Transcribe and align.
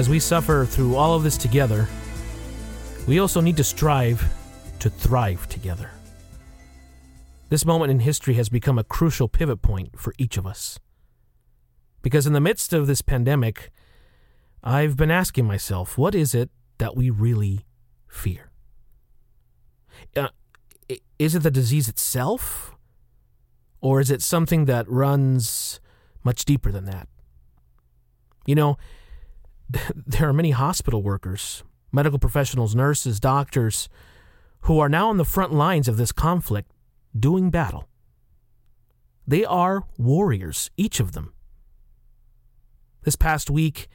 As 0.00 0.08
we 0.08 0.18
suffer 0.18 0.64
through 0.64 0.96
all 0.96 1.14
of 1.14 1.22
this 1.22 1.36
together, 1.36 1.86
we 3.06 3.18
also 3.18 3.42
need 3.42 3.58
to 3.58 3.62
strive 3.62 4.24
to 4.78 4.88
thrive 4.88 5.46
together. 5.50 5.90
This 7.50 7.66
moment 7.66 7.90
in 7.90 8.00
history 8.00 8.32
has 8.32 8.48
become 8.48 8.78
a 8.78 8.82
crucial 8.82 9.28
pivot 9.28 9.60
point 9.60 10.00
for 10.00 10.14
each 10.16 10.38
of 10.38 10.46
us. 10.46 10.78
Because 12.00 12.26
in 12.26 12.32
the 12.32 12.40
midst 12.40 12.72
of 12.72 12.86
this 12.86 13.02
pandemic, 13.02 13.70
I've 14.64 14.96
been 14.96 15.10
asking 15.10 15.44
myself, 15.44 15.98
what 15.98 16.14
is 16.14 16.34
it 16.34 16.48
that 16.78 16.96
we 16.96 17.10
really 17.10 17.66
fear? 18.08 18.50
Uh, 20.16 20.28
is 21.18 21.34
it 21.34 21.42
the 21.42 21.50
disease 21.50 21.90
itself? 21.90 22.74
Or 23.82 24.00
is 24.00 24.10
it 24.10 24.22
something 24.22 24.64
that 24.64 24.88
runs 24.88 25.78
much 26.24 26.46
deeper 26.46 26.72
than 26.72 26.86
that? 26.86 27.06
You 28.46 28.54
know, 28.54 28.78
there 30.06 30.28
are 30.28 30.32
many 30.32 30.50
hospital 30.50 31.02
workers, 31.02 31.62
medical 31.92 32.18
professionals, 32.18 32.74
nurses, 32.74 33.20
doctors, 33.20 33.88
who 34.62 34.78
are 34.78 34.88
now 34.88 35.08
on 35.08 35.16
the 35.16 35.24
front 35.24 35.52
lines 35.52 35.88
of 35.88 35.96
this 35.96 36.12
conflict 36.12 36.70
doing 37.18 37.50
battle. 37.50 37.88
They 39.26 39.44
are 39.44 39.84
warriors, 39.96 40.70
each 40.76 41.00
of 41.00 41.12
them. 41.12 41.32
This 43.02 43.16
past 43.16 43.48
week, 43.48 43.88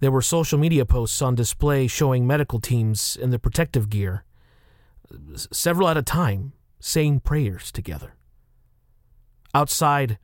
there 0.00 0.12
were 0.12 0.22
social 0.22 0.58
media 0.58 0.84
posts 0.84 1.20
on 1.22 1.34
display 1.34 1.86
showing 1.86 2.26
medical 2.26 2.60
teams 2.60 3.16
in 3.16 3.30
their 3.30 3.38
protective 3.38 3.88
gear, 3.88 4.24
several 5.50 5.88
at 5.88 5.96
a 5.96 6.02
time, 6.02 6.52
saying 6.78 7.20
prayers 7.20 7.72
together. 7.72 8.14
Outside 9.54 10.18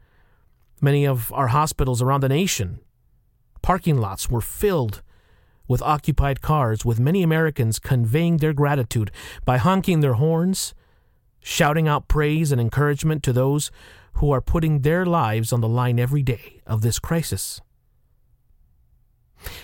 many 0.80 1.06
of 1.06 1.32
our 1.32 1.48
hospitals 1.48 2.00
around 2.00 2.20
the 2.20 2.28
nation, 2.28 2.80
parking 3.64 3.96
lots 3.96 4.28
were 4.28 4.42
filled 4.42 5.00
with 5.66 5.80
occupied 5.80 6.42
cars, 6.42 6.84
with 6.84 7.00
many 7.00 7.22
Americans 7.22 7.78
conveying 7.78 8.36
their 8.36 8.52
gratitude 8.52 9.10
by 9.46 9.56
honking 9.56 10.00
their 10.00 10.12
horns, 10.12 10.74
shouting 11.40 11.88
out 11.88 12.06
praise 12.06 12.52
and 12.52 12.60
encouragement 12.60 13.22
to 13.22 13.32
those 13.32 13.70
who 14.16 14.30
are 14.30 14.42
putting 14.42 14.80
their 14.80 15.06
lives 15.06 15.50
on 15.50 15.62
the 15.62 15.68
line 15.68 15.98
every 15.98 16.22
day 16.22 16.60
of 16.66 16.82
this 16.82 16.98
crisis. 16.98 17.62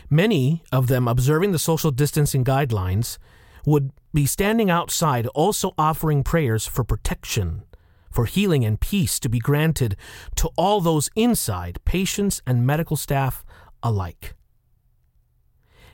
Many 0.08 0.62
of 0.72 0.86
them 0.86 1.06
observing 1.06 1.52
the 1.52 1.58
social 1.58 1.90
distancing 1.90 2.42
guidelines 2.42 3.18
would 3.66 3.90
be 4.14 4.24
standing 4.24 4.70
outside 4.70 5.26
also 5.34 5.74
offering 5.76 6.24
prayers 6.24 6.66
for 6.66 6.84
protection, 6.84 7.64
for 8.10 8.24
healing 8.24 8.64
and 8.64 8.80
peace 8.80 9.20
to 9.20 9.28
be 9.28 9.40
granted 9.40 9.94
to 10.36 10.48
all 10.56 10.80
those 10.80 11.10
inside, 11.16 11.78
patients 11.84 12.40
and 12.46 12.66
medical 12.66 12.96
staff 12.96 13.44
alike. 13.82 14.34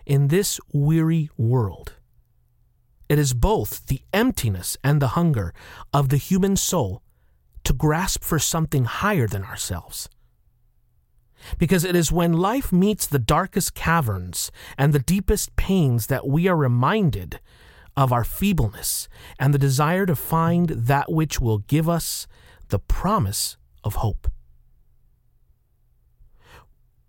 In 0.05 0.29
this 0.29 0.61
weary 0.73 1.31
world, 1.37 1.95
it 3.09 3.19
is 3.19 3.35
both 3.35 3.87
the 3.87 4.03
emptiness 4.13 4.77
and 4.83 5.01
the 5.01 5.09
hunger 5.09 5.53
of 5.93 6.09
the 6.09 6.17
human 6.17 6.57
soul 6.57 7.03
to 7.65 7.73
grasp 7.73 8.23
for 8.23 8.39
something 8.39 8.85
higher 8.85 9.27
than 9.27 9.45
ourselves 9.45 10.09
because 11.59 11.85
it 11.85 11.97
is 11.97 12.13
when 12.13 12.33
life 12.33 12.73
meets 12.73 13.07
the 13.07 13.19
darkest 13.19 13.75
caverns 13.75 14.51
and 14.77 14.93
the 14.93 14.99
deepest 14.99 15.55
pains 15.57 16.07
that 16.07 16.27
we 16.27 16.49
are 16.49 16.57
reminded 16.57 17.41
of 17.97 18.13
our 18.13 18.25
feebleness 18.25 19.09
and 19.39 19.55
the 19.55 19.59
desire 19.59 20.07
to 20.07 20.17
find 20.17 20.69
that 20.71 21.11
which 21.11 21.41
will 21.41 21.59
give 21.59 21.89
us 21.89 22.27
the 22.69 22.79
promise 22.79 23.57
of 23.85 23.97
hope. 23.97 24.31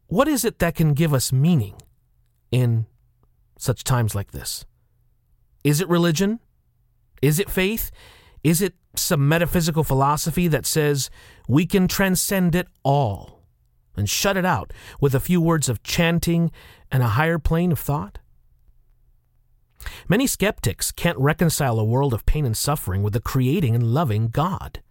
What 0.07 0.27
is 0.27 0.43
it 0.45 0.59
that 0.59 0.75
can 0.75 0.93
give 0.93 1.13
us 1.13 1.31
meaning 1.31 1.75
in 2.51 2.85
such 3.57 3.83
times 3.83 4.15
like 4.15 4.31
this? 4.31 4.65
Is 5.63 5.81
it 5.81 5.89
religion? 5.89 6.39
Is 7.21 7.39
it 7.39 7.49
faith? 7.49 7.91
Is 8.43 8.61
it 8.61 8.75
some 8.95 9.27
metaphysical 9.27 9.83
philosophy 9.83 10.47
that 10.47 10.65
says 10.65 11.09
we 11.47 11.65
can 11.65 11.87
transcend 11.87 12.55
it 12.55 12.67
all? 12.83 13.37
and 13.97 14.09
shut 14.09 14.37
it 14.37 14.45
out 14.45 14.71
with 15.01 15.15
a 15.15 15.19
few 15.19 15.41
words 15.41 15.67
of 15.67 15.83
chanting 15.83 16.51
and 16.91 17.03
a 17.03 17.07
higher 17.07 17.39
plane 17.39 17.71
of 17.71 17.79
thought? 17.79 18.19
Many 20.07 20.27
skeptics 20.27 20.91
can't 20.91 21.17
reconcile 21.17 21.79
a 21.79 21.83
world 21.83 22.13
of 22.13 22.25
pain 22.25 22.45
and 22.45 22.55
suffering 22.55 23.03
with 23.03 23.15
a 23.15 23.21
creating 23.21 23.75
and 23.75 23.93
loving 23.93 24.29
God. 24.29 24.81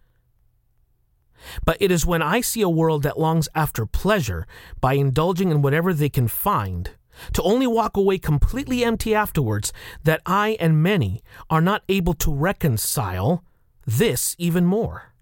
But 1.65 1.77
it 1.79 1.91
is 1.91 2.05
when 2.05 2.21
I 2.21 2.41
see 2.41 2.61
a 2.61 2.69
world 2.69 3.03
that 3.03 3.19
longs 3.19 3.47
after 3.53 3.85
pleasure 3.85 4.47
by 4.81 4.93
indulging 4.93 5.51
in 5.51 5.61
whatever 5.61 5.93
they 5.93 6.09
can 6.09 6.27
find, 6.27 6.91
to 7.33 7.41
only 7.41 7.67
walk 7.67 7.97
away 7.97 8.17
completely 8.17 8.83
empty 8.83 9.15
afterwards, 9.15 9.73
that 10.03 10.21
I 10.25 10.57
and 10.59 10.83
many 10.83 11.23
are 11.49 11.61
not 11.61 11.83
able 11.89 12.13
to 12.15 12.33
reconcile 12.33 13.43
this 13.85 14.35
even 14.37 14.65
more. 14.65 15.13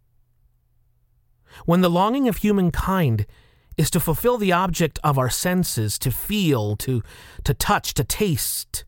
When 1.66 1.82
the 1.82 1.90
longing 1.90 2.28
of 2.28 2.38
humankind 2.38 3.26
is 3.78 3.90
to 3.92 4.00
fulfill 4.00 4.38
the 4.38 4.52
object 4.52 5.00
of 5.04 5.18
our 5.18 5.30
senses, 5.30 5.98
to 6.00 6.12
feel, 6.12 6.76
to, 6.78 7.02
to 7.44 7.54
touch, 7.54 7.94
to 7.94 8.04
taste, 8.04 8.84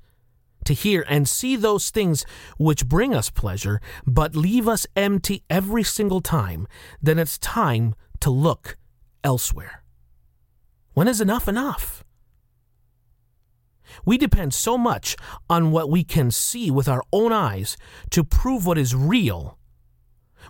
to 0.67 0.73
hear, 0.73 1.03
and 1.09 1.27
see 1.27 1.55
those 1.55 1.89
things 1.89 2.25
which 2.57 2.87
bring 2.87 3.13
us 3.13 3.29
pleasure, 3.29 3.81
but 4.05 4.35
leave 4.35 4.67
us 4.67 4.87
empty 4.95 5.43
every 5.49 5.83
single 5.83 6.21
time, 6.21 6.67
then 7.01 7.19
it's 7.19 7.37
time 7.39 7.95
to 8.19 8.29
look 8.29 8.77
elsewhere. 9.23 9.83
When 10.93 11.07
is 11.07 11.21
enough 11.21 11.47
enough? 11.47 12.03
We 14.05 14.17
depend 14.17 14.53
so 14.53 14.77
much 14.77 15.15
on 15.49 15.71
what 15.71 15.89
we 15.89 16.03
can 16.03 16.31
see 16.31 16.69
with 16.69 16.87
our 16.87 17.03
own 17.11 17.31
eyes 17.31 17.77
to 18.11 18.23
prove 18.23 18.65
what 18.65 18.77
is 18.77 18.95
real, 18.95 19.57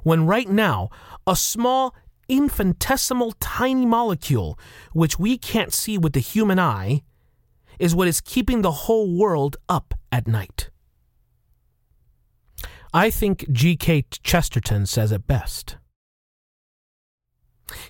when 0.03 0.25
right 0.25 0.49
now 0.49 0.89
a 1.25 1.35
small 1.35 1.95
infinitesimal 2.29 3.33
tiny 3.39 3.85
molecule, 3.85 4.59
which 4.93 5.19
we 5.19 5.37
can't 5.37 5.73
see 5.73 5.97
with 5.97 6.13
the 6.13 6.19
human 6.19 6.59
eye, 6.59 7.03
is 7.79 7.95
what 7.95 8.07
is 8.07 8.21
keeping 8.21 8.61
the 8.61 8.71
whole 8.71 9.15
world 9.15 9.57
up 9.69 9.93
at 10.11 10.27
night. 10.27 10.69
I 12.93 13.09
think 13.09 13.51
G.K. 13.51 14.05
Chesterton 14.23 14.85
says 14.85 15.11
it 15.11 15.27
best. 15.27 15.77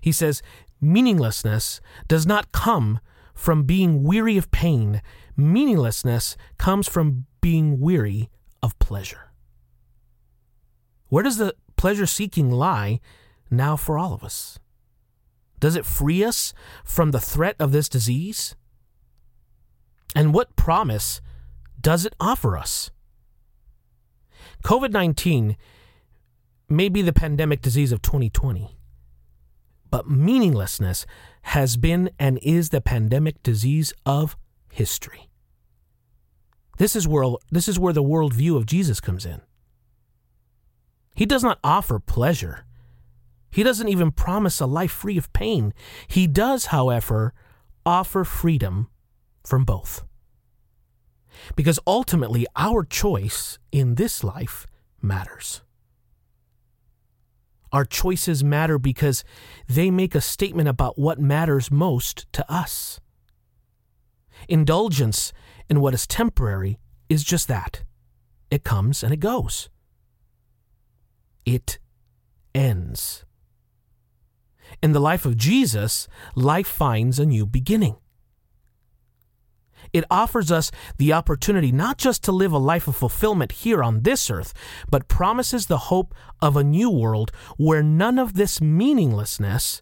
He 0.02 0.12
says, 0.12 0.42
Meaninglessness 0.82 1.82
does 2.08 2.26
not 2.26 2.52
come 2.52 3.00
from 3.34 3.64
being 3.64 4.04
weary 4.04 4.38
of 4.38 4.52
pain, 4.52 5.02
meaninglessness 5.36 6.36
comes 6.58 6.88
from 6.88 7.26
being 7.42 7.80
weary 7.80 8.30
of 8.62 8.78
pleasure. 8.80 9.32
Where 11.10 11.24
does 11.24 11.38
the 11.38 11.56
pleasure 11.78 12.06
seeking 12.06 12.52
lie 12.52 13.00
now 13.50 13.76
for 13.76 13.98
all 13.98 14.14
of 14.14 14.24
us? 14.24 14.60
Does 15.60 15.76
it 15.76 15.86
free 15.86 16.24
us 16.24 16.54
from 16.84 17.12
the 17.12 17.20
threat 17.20 17.56
of 17.60 17.72
this 17.72 17.90
disease? 17.90 18.56
And 20.16 20.34
what 20.34 20.56
promise 20.56 21.22
does 21.80 22.06
it 22.06 22.16
offer 22.20 22.58
us? 22.58 22.92
COVID 24.64 24.92
19 24.92 25.58
may 26.70 26.90
be 26.90 27.02
the 27.02 27.14
pandemic 27.14 27.62
disease 27.62 27.92
of 27.92 28.02
2020, 28.02 28.78
but 29.90 30.10
meaninglessness 30.10 31.06
has 31.44 31.78
been 31.78 32.10
and 32.20 32.40
is 32.42 32.70
the 32.70 32.82
pandemic 32.82 33.42
disease 33.44 33.94
of 34.06 34.36
history. 34.72 35.30
This 36.78 36.96
is 36.96 37.08
where, 37.08 37.36
this 37.52 37.68
is 37.68 37.80
where 37.80 37.94
the 37.94 38.04
worldview 38.04 38.58
of 38.58 38.66
Jesus 38.66 39.00
comes 39.00 39.26
in. 39.26 39.42
He 41.16 41.26
does 41.26 41.44
not 41.44 41.60
offer 41.64 42.00
pleasure 42.00 42.66
he 43.52 43.64
doesn't 43.64 43.88
even 43.88 44.12
promise 44.12 44.60
a 44.60 44.66
life 44.66 44.92
free 44.92 45.18
of 45.18 45.32
pain. 45.34 45.74
He 46.08 46.28
does, 46.28 46.68
however, 46.68 47.34
offer 47.86 48.24
freedom 48.24 48.90
from 49.48 49.64
both. 49.64 50.04
Because 51.56 51.80
ultimately, 51.88 52.46
our 52.56 52.84
choice 52.84 53.60
in 53.72 53.96
this 53.96 54.24
life 54.24 54.68
matters. 55.02 55.62
Our 57.72 57.86
choices 57.86 58.44
matter 58.44 58.78
because 58.78 59.24
they 59.68 59.92
make 59.92 60.16
a 60.16 60.22
statement 60.22 60.68
about 60.68 60.98
what 60.98 61.20
matters 61.20 61.72
most 61.72 62.26
to 62.34 62.52
us. 62.52 63.00
Indulgence 64.48 65.32
in 65.70 65.80
what 65.80 65.94
is 65.94 66.08
temporary 66.08 66.80
is 67.10 67.24
just 67.24 67.48
that 67.48 67.84
it 68.50 68.64
comes 68.64 69.04
and 69.04 69.14
it 69.14 69.20
goes. 69.20 69.70
It 71.46 71.80
ends. 72.56 73.26
In 74.82 74.92
the 74.92 75.00
life 75.00 75.26
of 75.26 75.38
Jesus, 75.38 76.08
life 76.36 76.68
finds 76.68 77.20
a 77.20 77.26
new 77.26 77.46
beginning. 77.46 77.98
It 79.94 80.06
offers 80.10 80.52
us 80.52 80.72
the 80.98 81.14
opportunity 81.14 81.72
not 81.72 81.98
just 81.98 82.24
to 82.24 82.32
live 82.32 82.52
a 82.52 82.58
life 82.58 82.88
of 82.88 82.96
fulfillment 82.96 83.52
here 83.52 83.84
on 83.84 84.02
this 84.02 84.30
earth, 84.30 84.54
but 84.90 85.08
promises 85.08 85.66
the 85.66 85.78
hope 85.78 86.14
of 86.42 86.56
a 86.56 86.64
new 86.64 86.90
world 86.90 87.32
where 87.58 87.84
none 87.84 88.20
of 88.20 88.34
this 88.34 88.62
meaninglessness 88.62 89.82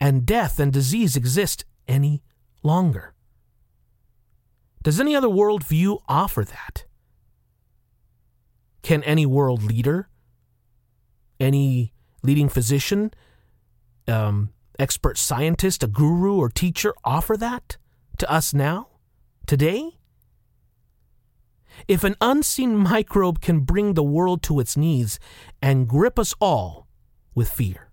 and 0.00 0.26
death 0.26 0.58
and 0.58 0.72
disease 0.72 1.16
exist 1.16 1.64
any 1.88 2.22
longer. 2.62 3.14
Does 4.82 5.00
any 5.00 5.16
other 5.16 5.28
worldview 5.28 5.98
offer 6.08 6.44
that? 6.44 6.84
Can 8.82 9.02
any 9.04 9.24
world 9.24 9.62
leader, 9.62 10.08
any 11.40 11.94
leading 12.22 12.50
physician, 12.50 13.12
um, 14.06 14.50
expert 14.78 15.16
scientist, 15.16 15.82
a 15.82 15.86
guru, 15.86 16.36
or 16.36 16.50
teacher 16.50 16.92
offer 17.02 17.36
that 17.36 17.78
to 18.18 18.30
us 18.30 18.52
now, 18.52 18.88
today? 19.46 19.98
If 21.88 22.04
an 22.04 22.16
unseen 22.20 22.76
microbe 22.76 23.40
can 23.40 23.60
bring 23.60 23.94
the 23.94 24.02
world 24.02 24.42
to 24.44 24.60
its 24.60 24.76
knees 24.76 25.18
and 25.60 25.88
grip 25.88 26.18
us 26.18 26.34
all 26.40 26.86
with 27.34 27.50
fear, 27.50 27.90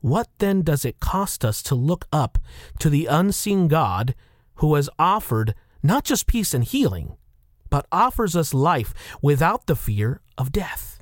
what 0.00 0.28
then 0.38 0.62
does 0.62 0.84
it 0.84 1.00
cost 1.00 1.44
us 1.44 1.62
to 1.64 1.74
look 1.74 2.06
up 2.12 2.38
to 2.80 2.90
the 2.90 3.06
unseen 3.06 3.68
God 3.68 4.14
who 4.56 4.74
has 4.74 4.90
offered 4.98 5.54
not 5.82 6.04
just 6.04 6.26
peace 6.26 6.52
and 6.52 6.64
healing, 6.64 7.16
but 7.70 7.86
offers 7.92 8.34
us 8.34 8.52
life 8.52 8.92
without 9.22 9.66
the 9.66 9.76
fear 9.76 10.20
of 10.36 10.50
death? 10.50 11.00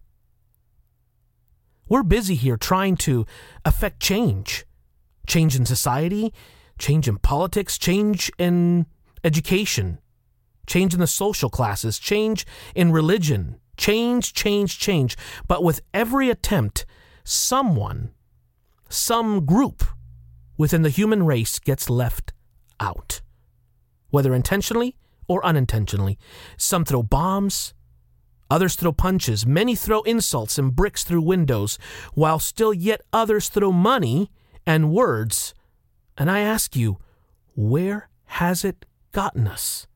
We're 1.89 2.03
busy 2.03 2.35
here 2.35 2.57
trying 2.57 2.97
to 2.99 3.27
affect 3.65 4.01
change 4.01 4.65
change 5.27 5.55
in 5.55 5.65
society, 5.65 6.35
change 6.79 7.07
in 7.07 7.17
politics, 7.19 7.79
change 7.79 8.33
in 8.37 8.85
education, 9.25 9.99
change 10.67 10.95
in 10.95 11.01
the 11.01 11.07
social 11.07 11.51
classes, 11.51 11.99
change 11.99 12.47
in 12.75 12.93
religion, 12.93 13.61
change, 13.77 14.33
change, 14.33 14.79
change. 14.79 15.17
But 15.49 15.63
with 15.63 15.81
every 15.93 16.31
attempt, 16.31 16.87
someone, 17.25 18.13
some 18.89 19.45
group 19.47 19.85
within 20.57 20.83
the 20.83 20.91
human 20.91 21.25
race 21.25 21.59
gets 21.59 21.89
left 21.89 22.33
out, 22.79 23.21
whether 24.11 24.35
intentionally 24.35 24.97
or 25.29 25.45
unintentionally. 25.47 26.19
Some 26.57 26.85
throw 26.85 27.03
bombs, 27.03 27.73
others 28.51 28.75
throw 28.75 28.93
punches, 28.93 29.47
many 29.47 29.77
throw 29.77 30.03
insults 30.03 30.59
and 30.59 30.75
bricks 30.75 31.05
through 31.05 31.23
windows, 31.23 31.79
while 32.15 32.39
still 32.39 32.75
yet 32.75 33.01
others 33.13 33.49
throw 33.49 33.71
money 33.71 34.31
and 34.67 34.93
words. 34.93 35.55
And 36.19 36.31
I 36.31 36.41
ask 36.41 36.75
you, 36.75 36.99
where 37.55 38.09
has 38.25 38.65
it 38.65 38.85
gotten 39.13 39.47
us? 39.47 39.87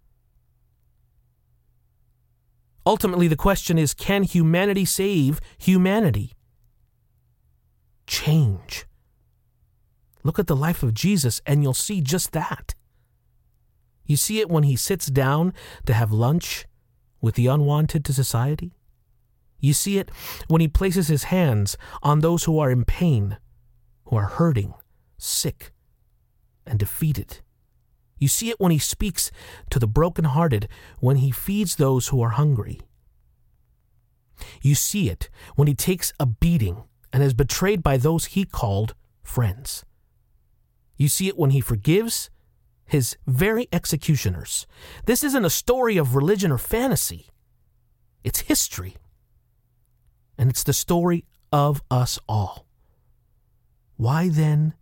Ultimately, 2.87 3.29
the 3.29 3.37
question 3.37 3.79
is 3.79 3.95
can 3.95 4.25
humanity 4.25 4.85
save 4.85 5.41
humanity? 5.59 6.33
Change. 8.07 8.87
Look 10.23 10.39
at 10.39 10.47
the 10.47 10.57
life 10.57 10.83
of 10.83 10.95
Jesus, 10.95 11.41
and 11.47 11.63
you'll 11.63 11.75
see 11.75 12.01
just 12.01 12.33
that. 12.33 12.75
You 14.07 14.17
see 14.17 14.41
it 14.41 14.51
when 14.51 14.65
he 14.65 14.77
sits 14.77 15.07
down 15.07 15.55
to 15.87 15.95
have 15.95 16.13
lunch 16.13 16.67
with 17.21 17.37
the 17.37 17.47
unwanted 17.47 18.05
to 18.05 18.13
society. 18.13 18.75
You 19.59 19.73
see 19.73 19.99
it 19.99 20.11
when 20.49 20.61
he 20.61 20.69
places 20.69 21.09
his 21.09 21.25
hands 21.25 21.79
on 22.03 22.21
those 22.21 22.45
who 22.45 22.59
are 22.59 22.71
in 22.71 22.85
pain, 22.85 23.39
who 24.05 24.17
are 24.17 24.27
hurting, 24.27 24.75
sick, 25.17 25.73
and 26.67 26.79
defeated. 26.79 27.41
You 28.25 28.29
see 28.29 28.49
it 28.49 28.59
when 28.59 28.73
he 28.73 28.79
speaks 28.79 29.31
to 29.69 29.79
the 29.79 29.87
broken-hearted, 29.87 30.67
when 30.99 31.17
he 31.17 31.31
feeds 31.31 31.77
those 31.77 32.09
who 32.09 32.23
are 32.23 32.31
hungry. 32.31 32.81
You 34.63 34.75
see 34.75 35.11
it 35.11 35.29
when 35.57 35.69
he 35.69 35.75
takes 35.75 36.15
a 36.19 36.25
beating 36.25 36.85
and 37.13 37.23
is 37.23 37.35
betrayed 37.35 37.83
by 37.83 37.99
those 37.99 38.25
he 38.25 38.47
called 38.47 38.95
friends. 39.23 39.85
You 40.97 41.09
see 41.09 41.29
it 41.29 41.37
when 41.37 41.51
he 41.51 41.61
forgives 41.61 42.31
his 42.87 43.19
very 43.27 43.69
executioners. 43.71 44.67
This 45.05 45.23
isn't 45.23 45.45
a 45.45 45.51
story 45.51 45.99
of 45.99 46.17
religion 46.17 46.51
or 46.51 46.57
fantasy, 46.57 47.27
it's 48.23 48.41
history. 48.41 48.97
And 50.39 50.49
it's 50.49 50.65
the 50.65 50.73
story 50.73 51.27
of 51.53 51.83
us 51.91 52.19
all. 52.27 52.67
Why 53.99 54.31
then 54.31 54.73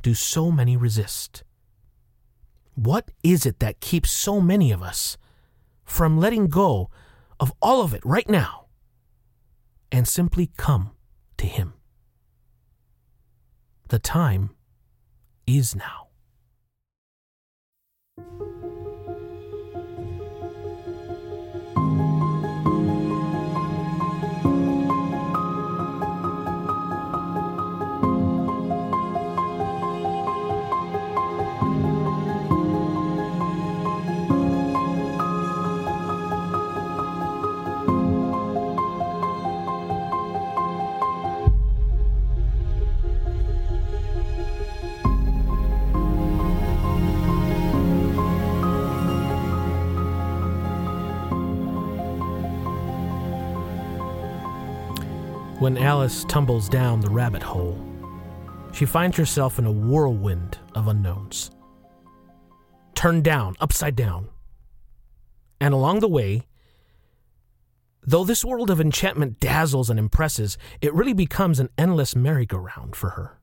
do 0.00 0.14
so 0.14 0.52
many 0.52 0.76
resist? 0.76 1.42
What 2.74 3.10
is 3.22 3.46
it 3.46 3.60
that 3.60 3.80
keeps 3.80 4.10
so 4.10 4.40
many 4.40 4.72
of 4.72 4.82
us 4.82 5.16
from 5.84 6.18
letting 6.18 6.48
go 6.48 6.90
of 7.38 7.52
all 7.62 7.82
of 7.82 7.94
it 7.94 8.04
right 8.04 8.28
now 8.28 8.66
and 9.92 10.08
simply 10.08 10.50
come 10.56 10.90
to 11.36 11.46
Him? 11.46 11.74
The 13.88 13.98
time 13.98 14.50
is 15.46 15.76
now. 15.76 16.08
When 55.64 55.78
Alice 55.78 56.26
tumbles 56.28 56.68
down 56.68 57.00
the 57.00 57.08
rabbit 57.08 57.42
hole, 57.42 57.82
she 58.74 58.84
finds 58.84 59.16
herself 59.16 59.58
in 59.58 59.64
a 59.64 59.72
whirlwind 59.72 60.58
of 60.74 60.88
unknowns. 60.88 61.50
Turned 62.94 63.24
down, 63.24 63.56
upside 63.60 63.96
down. 63.96 64.28
And 65.62 65.72
along 65.72 66.00
the 66.00 66.08
way, 66.08 66.42
though 68.02 68.24
this 68.24 68.44
world 68.44 68.68
of 68.68 68.78
enchantment 68.78 69.40
dazzles 69.40 69.88
and 69.88 69.98
impresses, 69.98 70.58
it 70.82 70.92
really 70.92 71.14
becomes 71.14 71.58
an 71.58 71.70
endless 71.78 72.14
merry-go-round 72.14 72.94
for 72.94 73.10
her. 73.10 73.38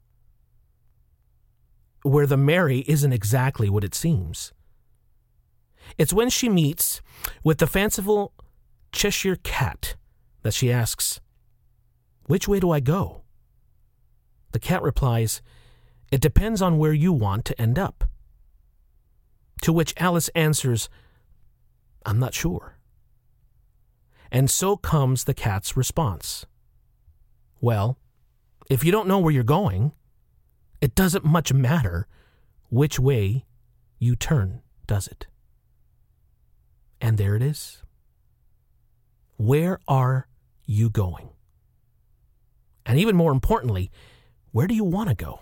Where 2.03 2.27
the 2.27 2.37
merry 2.37 2.81
isn't 2.87 3.13
exactly 3.13 3.67
what 3.67 3.83
it 3.83 3.95
seems. 3.95 4.53
It's 5.97 6.13
when 6.13 6.29
she 6.29 6.49
meets 6.49 7.01
with 7.43 7.57
the 7.57 7.65
fanciful 7.65 8.31
Cheshire 8.91 9.37
cat 9.37 9.95
that 10.43 10.53
she 10.53 10.71
asks, 10.71 11.19
which 12.31 12.47
way 12.47 12.61
do 12.61 12.71
I 12.71 12.79
go? 12.79 13.23
The 14.53 14.59
cat 14.59 14.81
replies, 14.81 15.41
It 16.13 16.21
depends 16.21 16.61
on 16.61 16.77
where 16.77 16.93
you 16.93 17.11
want 17.11 17.43
to 17.43 17.61
end 17.61 17.77
up. 17.77 18.05
To 19.63 19.73
which 19.73 19.93
Alice 19.97 20.29
answers, 20.29 20.87
I'm 22.05 22.19
not 22.19 22.33
sure. 22.33 22.77
And 24.31 24.49
so 24.49 24.77
comes 24.77 25.25
the 25.25 25.33
cat's 25.33 25.75
response. 25.75 26.45
Well, 27.59 27.97
if 28.69 28.85
you 28.85 28.93
don't 28.93 29.09
know 29.09 29.19
where 29.19 29.33
you're 29.33 29.43
going, 29.43 29.91
it 30.79 30.95
doesn't 30.95 31.25
much 31.25 31.51
matter 31.51 32.07
which 32.69 32.97
way 32.97 33.43
you 33.99 34.15
turn, 34.15 34.61
does 34.87 35.05
it? 35.05 35.27
And 37.01 37.17
there 37.17 37.35
it 37.35 37.41
is. 37.41 37.83
Where 39.35 39.81
are 39.85 40.29
you 40.65 40.89
going? 40.89 41.30
And 42.85 42.99
even 42.99 43.15
more 43.15 43.31
importantly, 43.31 43.91
where 44.51 44.67
do 44.67 44.75
you 44.75 44.83
want 44.83 45.09
to 45.09 45.15
go? 45.15 45.41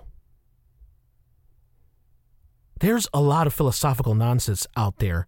There's 2.80 3.08
a 3.14 3.22
lot 3.22 3.48
of 3.48 3.54
philosophical 3.54 4.16
nonsense 4.16 4.66
out 4.78 4.98
there, 4.98 5.28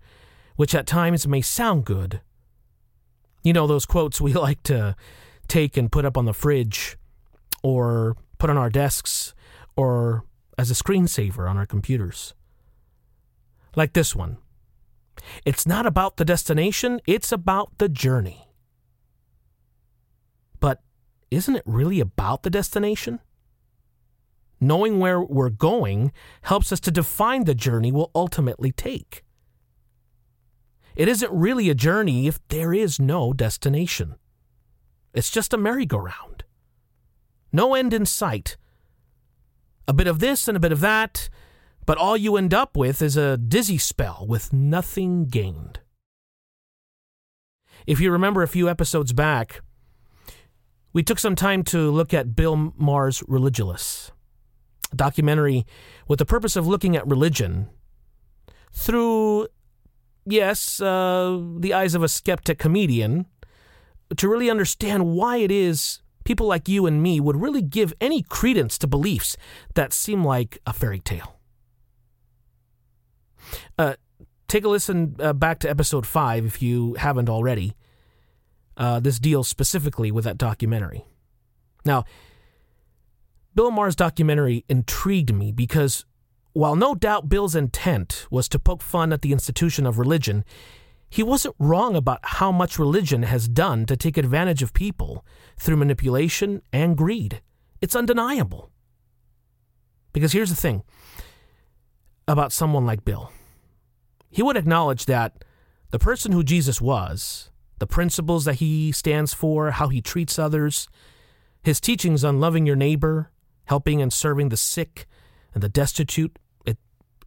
which 0.56 0.74
at 0.74 0.88
times 0.88 1.28
may 1.28 1.42
sound 1.42 1.86
good. 1.86 2.22
You 3.44 3.54
know, 3.54 3.68
those 3.68 3.86
quotes 3.86 4.22
we 4.22 4.34
like 4.48 4.64
to 4.64 4.96
take 5.48 5.76
and 5.76 5.92
put 5.92 6.06
up 6.06 6.18
on 6.18 6.26
the 6.26 6.34
fridge, 6.34 6.98
or 7.64 8.16
put 8.38 8.50
on 8.50 8.58
our 8.58 8.70
desks, 8.70 9.34
or 9.76 10.24
as 10.58 10.72
a 10.72 10.76
screensaver 10.76 11.50
on 11.50 11.58
our 11.58 11.66
computers. 11.66 12.34
Like 13.76 13.94
this 13.94 14.16
one 14.16 14.38
It's 15.46 15.66
not 15.66 15.86
about 15.86 16.18
the 16.18 16.26
destination, 16.26 17.02
it's 17.06 17.32
about 17.32 17.78
the 17.78 17.90
journey 17.90 18.51
isn't 21.32 21.56
it 21.56 21.64
really 21.66 22.00
about 22.00 22.44
the 22.44 22.50
destination? 22.50 23.20
Knowing 24.60 25.00
where 25.00 25.22
we're 25.22 25.50
going 25.50 26.12
helps 26.44 26.72
us 26.72 26.80
to 26.82 26.92
define 26.92 27.46
the 27.46 27.56
journey 27.56 27.92
we'll 27.92 28.12
ultimately 28.14 28.72
take. 28.72 29.24
It 30.96 31.08
isn't 31.08 31.32
really 31.32 31.70
a 31.70 31.76
journey 31.76 32.28
if 32.28 32.40
there 32.50 32.74
is 32.74 33.00
no 33.00 33.34
destination. 33.34 34.16
It's 35.14 35.32
just 35.32 35.54
a 35.54 35.58
merry-go-round. 35.58 36.44
No 37.52 37.74
end 37.74 37.94
in 37.94 38.06
sight. 38.06 38.58
A 39.88 39.94
bit 39.94 40.08
of 40.08 40.20
this 40.20 40.48
and 40.48 40.56
a 40.56 40.60
bit 40.60 40.72
of 40.72 40.82
that, 40.82 41.30
but 41.86 41.98
all 41.98 42.16
you 42.16 42.38
end 42.38 42.54
up 42.54 42.78
with 42.78 43.02
is 43.02 43.18
a 43.18 43.38
dizzy 43.38 43.78
spell 43.78 44.26
with 44.28 44.54
nothing 44.54 45.26
gained. 45.26 45.80
If 47.88 48.00
you 48.00 48.12
remember 48.12 48.44
a 48.44 48.48
few 48.48 48.70
episodes 48.70 49.12
back, 49.12 49.62
we 50.94 51.04
took 51.04 51.20
some 51.20 51.36
time 51.36 51.64
to 51.64 51.90
look 51.92 52.14
at 52.14 52.36
Bill 52.36 52.74
Maher's 52.78 53.22
Religulous, 53.22 54.12
a 54.92 54.96
documentary 54.96 55.66
with 56.08 56.20
the 56.20 56.26
purpose 56.26 56.56
of 56.56 56.68
looking 56.68 56.96
at 56.96 57.08
religion 57.08 57.70
through, 58.74 59.48
yes, 60.26 60.82
uh, 60.82 61.40
the 61.58 61.74
eyes 61.74 61.96
of 61.96 62.04
a 62.04 62.08
skeptic 62.08 62.60
comedian, 62.60 63.26
to 64.18 64.28
really 64.28 64.50
understand 64.50 65.08
why 65.14 65.38
it 65.38 65.52
is 65.52 66.02
people 66.24 66.46
like 66.48 66.68
you 66.68 66.86
and 66.86 67.02
me 67.02 67.20
would 67.20 67.42
really 67.42 67.62
give 67.62 67.94
any 68.00 68.22
credence 68.22 68.78
to 68.78 68.88
beliefs 68.88 69.38
that 69.74 69.94
seem 69.94 70.24
like 70.24 70.60
a 70.66 70.74
fairy 70.74 71.00
tale. 71.00 71.40
Uh, 73.78 73.96
take 74.48 74.64
a 74.64 74.70
listen 74.70 75.16
uh, 75.20 75.34
back 75.34 75.60
to 75.60 75.70
episode 75.70 76.06
5 76.06 76.46
if 76.46 76.62
you 76.62 76.94
haven't 76.96 77.30
already. 77.30 77.74
Uh, 78.78 79.00
this 79.00 79.20
deals 79.20 79.48
specifically 79.48 80.12
with 80.12 80.24
that 80.24 80.38
documentary. 80.38 81.06
Now, 81.86 82.06
Bill 83.54 83.72
Maher's 83.72 83.96
documentary 83.96 84.64
intrigued 84.70 85.34
me 85.34 85.52
because 85.52 86.06
while 86.54 86.76
no 86.76 86.96
doubt 86.96 87.30
Bill's 87.30 87.56
intent 87.56 88.26
was 88.30 88.48
to 88.50 88.60
poke 88.60 88.82
fun 88.82 89.14
at 89.14 89.22
the 89.22 89.32
institution 89.32 89.86
of 89.86 90.00
religion, 90.00 90.46
he 91.10 91.24
wasn't 91.24 91.56
wrong 91.60 91.96
about 91.96 92.20
how 92.24 92.52
much 92.52 92.80
religion 92.80 93.24
has 93.24 93.48
done 93.48 93.86
to 93.86 93.98
take 93.98 94.18
advantage 94.18 94.64
of 94.64 94.74
people 94.74 95.26
through 95.58 95.76
manipulation 95.76 96.62
and 96.72 96.98
greed. 96.98 97.42
It's 97.82 97.96
undeniable. 97.96 98.72
Because 100.14 100.32
here's 100.32 100.50
the 100.50 100.56
thing 100.56 100.84
about 102.28 102.54
someone 102.54 102.86
like 102.86 103.04
Bill 103.04 103.32
he 104.30 104.42
would 104.42 104.56
acknowledge 104.56 105.06
that 105.06 105.44
the 105.90 106.00
person 106.00 106.32
who 106.32 106.42
Jesus 106.42 106.80
was, 106.80 107.51
the 107.82 107.88
principles 107.88 108.46
that 108.46 108.58
he 108.58 108.92
stands 108.92 109.34
for, 109.34 109.72
how 109.72 109.88
he 109.88 110.04
treats 110.04 110.38
others, 110.38 110.88
his 111.64 111.82
teachings 111.82 112.24
on 112.24 112.40
loving 112.40 112.68
your 112.68 112.76
neighbor, 112.76 113.32
helping 113.66 114.04
and 114.04 114.14
serving 114.14 114.50
the 114.50 114.56
sick 114.56 115.08
and 115.56 115.64
the 115.64 115.68
destitute, 115.68 116.38
it 116.64 116.78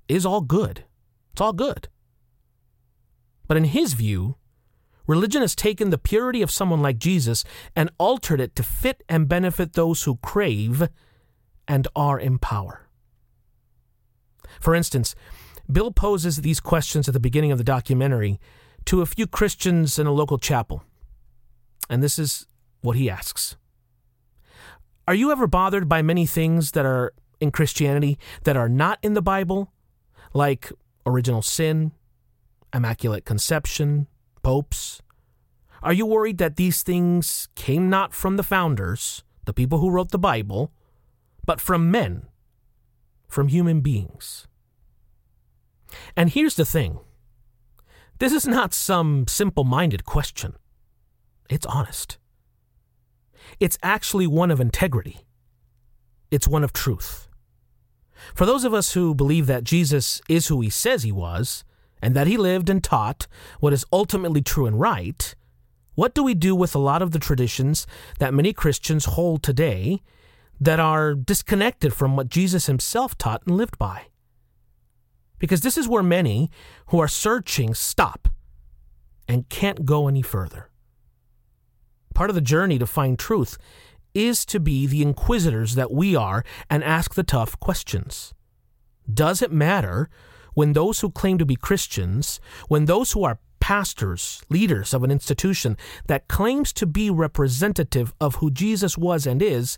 is 0.08 0.24
all 0.24 0.40
good. 0.40 0.84
It's 1.32 1.40
all 1.40 1.52
good. 1.52 1.88
But 3.48 3.56
in 3.56 3.64
his 3.64 3.94
view, 3.94 4.36
religion 5.08 5.40
has 5.40 5.56
taken 5.56 5.90
the 5.90 5.98
purity 5.98 6.40
of 6.40 6.52
someone 6.52 6.80
like 6.80 6.98
Jesus 6.98 7.42
and 7.74 7.90
altered 7.98 8.40
it 8.40 8.54
to 8.54 8.62
fit 8.62 9.02
and 9.08 9.28
benefit 9.28 9.72
those 9.72 10.04
who 10.04 10.18
crave 10.18 10.88
and 11.66 11.88
are 11.96 12.20
in 12.20 12.38
power. 12.38 12.86
For 14.60 14.76
instance, 14.76 15.16
Bill 15.70 15.90
poses 15.90 16.36
these 16.36 16.60
questions 16.60 17.08
at 17.08 17.12
the 17.12 17.18
beginning 17.18 17.50
of 17.50 17.58
the 17.58 17.64
documentary 17.64 18.38
to 18.86 19.00
a 19.00 19.06
few 19.06 19.26
Christians 19.26 19.98
in 19.98 20.06
a 20.06 20.12
local 20.12 20.38
chapel. 20.38 20.84
And 21.88 22.02
this 22.02 22.18
is 22.18 22.46
what 22.80 22.96
he 22.96 23.10
asks 23.10 23.56
Are 25.06 25.14
you 25.14 25.32
ever 25.32 25.46
bothered 25.46 25.88
by 25.88 26.02
many 26.02 26.26
things 26.26 26.72
that 26.72 26.86
are 26.86 27.12
in 27.40 27.50
Christianity 27.50 28.18
that 28.44 28.56
are 28.56 28.68
not 28.68 28.98
in 29.02 29.14
the 29.14 29.22
Bible, 29.22 29.72
like 30.32 30.72
original 31.06 31.42
sin, 31.42 31.92
immaculate 32.74 33.24
conception, 33.24 34.06
popes? 34.42 35.00
Are 35.82 35.92
you 35.92 36.06
worried 36.06 36.38
that 36.38 36.56
these 36.56 36.82
things 36.82 37.48
came 37.54 37.90
not 37.90 38.14
from 38.14 38.36
the 38.36 38.42
founders, 38.42 39.22
the 39.44 39.52
people 39.52 39.78
who 39.78 39.90
wrote 39.90 40.10
the 40.10 40.18
Bible, 40.18 40.72
but 41.44 41.60
from 41.60 41.90
men, 41.90 42.26
from 43.28 43.48
human 43.48 43.80
beings? 43.80 44.46
And 46.16 46.30
here's 46.30 46.56
the 46.56 46.64
thing 46.64 47.00
this 48.24 48.32
is 48.32 48.48
not 48.48 48.72
some 48.72 49.26
simple 49.28 49.64
minded 49.64 50.06
question, 50.06 50.54
it's 51.50 51.66
honest. 51.66 52.16
It's 53.60 53.76
actually 53.82 54.26
one 54.26 54.50
of 54.50 54.62
integrity, 54.62 55.26
it's 56.30 56.48
one 56.48 56.64
of 56.64 56.72
truth. 56.72 57.28
For 58.34 58.46
those 58.46 58.64
of 58.64 58.72
us 58.72 58.94
who 58.94 59.14
believe 59.14 59.46
that 59.48 59.62
Jesus 59.62 60.22
is 60.26 60.46
who 60.46 60.62
he 60.62 60.70
says 60.70 61.02
he 61.02 61.12
was, 61.12 61.64
and 62.00 62.16
that 62.16 62.26
he 62.26 62.38
lived 62.38 62.70
and 62.70 62.82
taught 62.82 63.26
what 63.60 63.74
is 63.74 63.84
ultimately 63.92 64.40
true 64.40 64.64
and 64.64 64.80
right, 64.80 65.34
what 65.94 66.14
do 66.14 66.22
we 66.22 66.32
do 66.32 66.56
with 66.56 66.74
a 66.74 66.78
lot 66.78 67.02
of 67.02 67.10
the 67.10 67.18
traditions 67.18 67.86
that 68.20 68.32
many 68.32 68.54
Christians 68.54 69.04
hold 69.04 69.42
today 69.42 70.00
that 70.58 70.80
are 70.80 71.14
disconnected 71.14 71.92
from 71.92 72.16
what 72.16 72.30
Jesus 72.30 72.64
himself 72.64 73.18
taught 73.18 73.42
and 73.46 73.54
lived 73.54 73.76
by? 73.76 74.06
Because 75.44 75.60
this 75.60 75.76
is 75.76 75.86
where 75.86 76.02
many 76.02 76.50
who 76.86 76.98
are 77.00 77.06
searching 77.06 77.74
stop 77.74 78.30
and 79.28 79.46
can't 79.50 79.84
go 79.84 80.08
any 80.08 80.22
further. 80.22 80.70
Part 82.14 82.30
of 82.30 82.34
the 82.34 82.40
journey 82.40 82.78
to 82.78 82.86
find 82.86 83.18
truth 83.18 83.58
is 84.14 84.46
to 84.46 84.58
be 84.58 84.86
the 84.86 85.02
inquisitors 85.02 85.74
that 85.74 85.92
we 85.92 86.16
are 86.16 86.46
and 86.70 86.82
ask 86.82 87.12
the 87.12 87.22
tough 87.22 87.60
questions. 87.60 88.32
Does 89.12 89.42
it 89.42 89.52
matter 89.52 90.08
when 90.54 90.72
those 90.72 91.00
who 91.00 91.10
claim 91.10 91.36
to 91.36 91.44
be 91.44 91.56
Christians, 91.56 92.40
when 92.68 92.86
those 92.86 93.12
who 93.12 93.22
are 93.24 93.38
pastors, 93.60 94.40
leaders 94.48 94.94
of 94.94 95.04
an 95.04 95.10
institution 95.10 95.76
that 96.06 96.26
claims 96.26 96.72
to 96.72 96.86
be 96.86 97.10
representative 97.10 98.14
of 98.18 98.36
who 98.36 98.50
Jesus 98.50 98.96
was 98.96 99.26
and 99.26 99.42
is, 99.42 99.76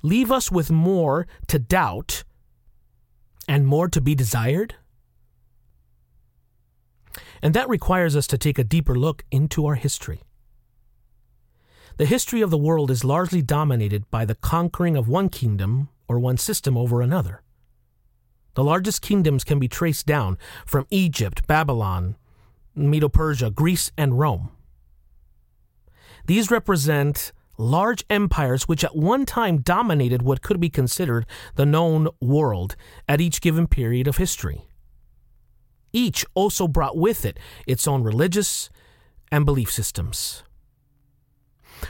leave 0.00 0.30
us 0.30 0.52
with 0.52 0.70
more 0.70 1.26
to 1.48 1.58
doubt 1.58 2.22
and 3.48 3.66
more 3.66 3.88
to 3.88 4.00
be 4.00 4.14
desired? 4.14 4.76
And 7.42 7.54
that 7.54 7.68
requires 7.68 8.16
us 8.16 8.26
to 8.28 8.38
take 8.38 8.58
a 8.58 8.64
deeper 8.64 8.94
look 8.94 9.24
into 9.30 9.66
our 9.66 9.74
history. 9.74 10.22
The 11.96 12.06
history 12.06 12.40
of 12.40 12.50
the 12.50 12.58
world 12.58 12.90
is 12.90 13.04
largely 13.04 13.42
dominated 13.42 14.08
by 14.10 14.24
the 14.24 14.36
conquering 14.36 14.96
of 14.96 15.08
one 15.08 15.28
kingdom 15.28 15.88
or 16.06 16.18
one 16.18 16.36
system 16.36 16.76
over 16.76 17.02
another. 17.02 17.42
The 18.54 18.64
largest 18.64 19.02
kingdoms 19.02 19.44
can 19.44 19.58
be 19.58 19.68
traced 19.68 20.06
down 20.06 20.38
from 20.64 20.86
Egypt, 20.90 21.46
Babylon, 21.46 22.16
Medo 22.74 23.08
Persia, 23.08 23.50
Greece, 23.50 23.90
and 23.96 24.18
Rome. 24.18 24.50
These 26.26 26.50
represent 26.50 27.32
large 27.56 28.04
empires 28.08 28.68
which 28.68 28.84
at 28.84 28.94
one 28.94 29.26
time 29.26 29.58
dominated 29.58 30.22
what 30.22 30.42
could 30.42 30.60
be 30.60 30.70
considered 30.70 31.26
the 31.56 31.66
known 31.66 32.08
world 32.20 32.76
at 33.08 33.20
each 33.20 33.40
given 33.40 33.66
period 33.66 34.06
of 34.06 34.16
history. 34.16 34.67
Each 35.92 36.24
also 36.34 36.68
brought 36.68 36.96
with 36.96 37.24
it 37.24 37.38
its 37.66 37.88
own 37.88 38.02
religious 38.02 38.70
and 39.30 39.44
belief 39.44 39.70
systems. 39.70 40.42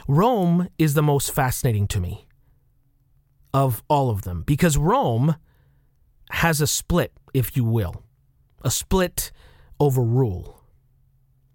Rome 0.07 0.69
is 0.77 0.93
the 0.93 1.01
most 1.01 1.31
fascinating 1.31 1.87
to 1.87 1.99
me 1.99 2.27
of 3.53 3.83
all 3.89 4.09
of 4.09 4.21
them 4.21 4.43
because 4.43 4.77
Rome 4.77 5.35
has 6.31 6.61
a 6.61 6.67
split, 6.67 7.11
if 7.33 7.57
you 7.57 7.63
will, 7.63 8.03
a 8.61 8.69
split 8.69 9.31
over 9.79 10.01
rule. 10.01 10.63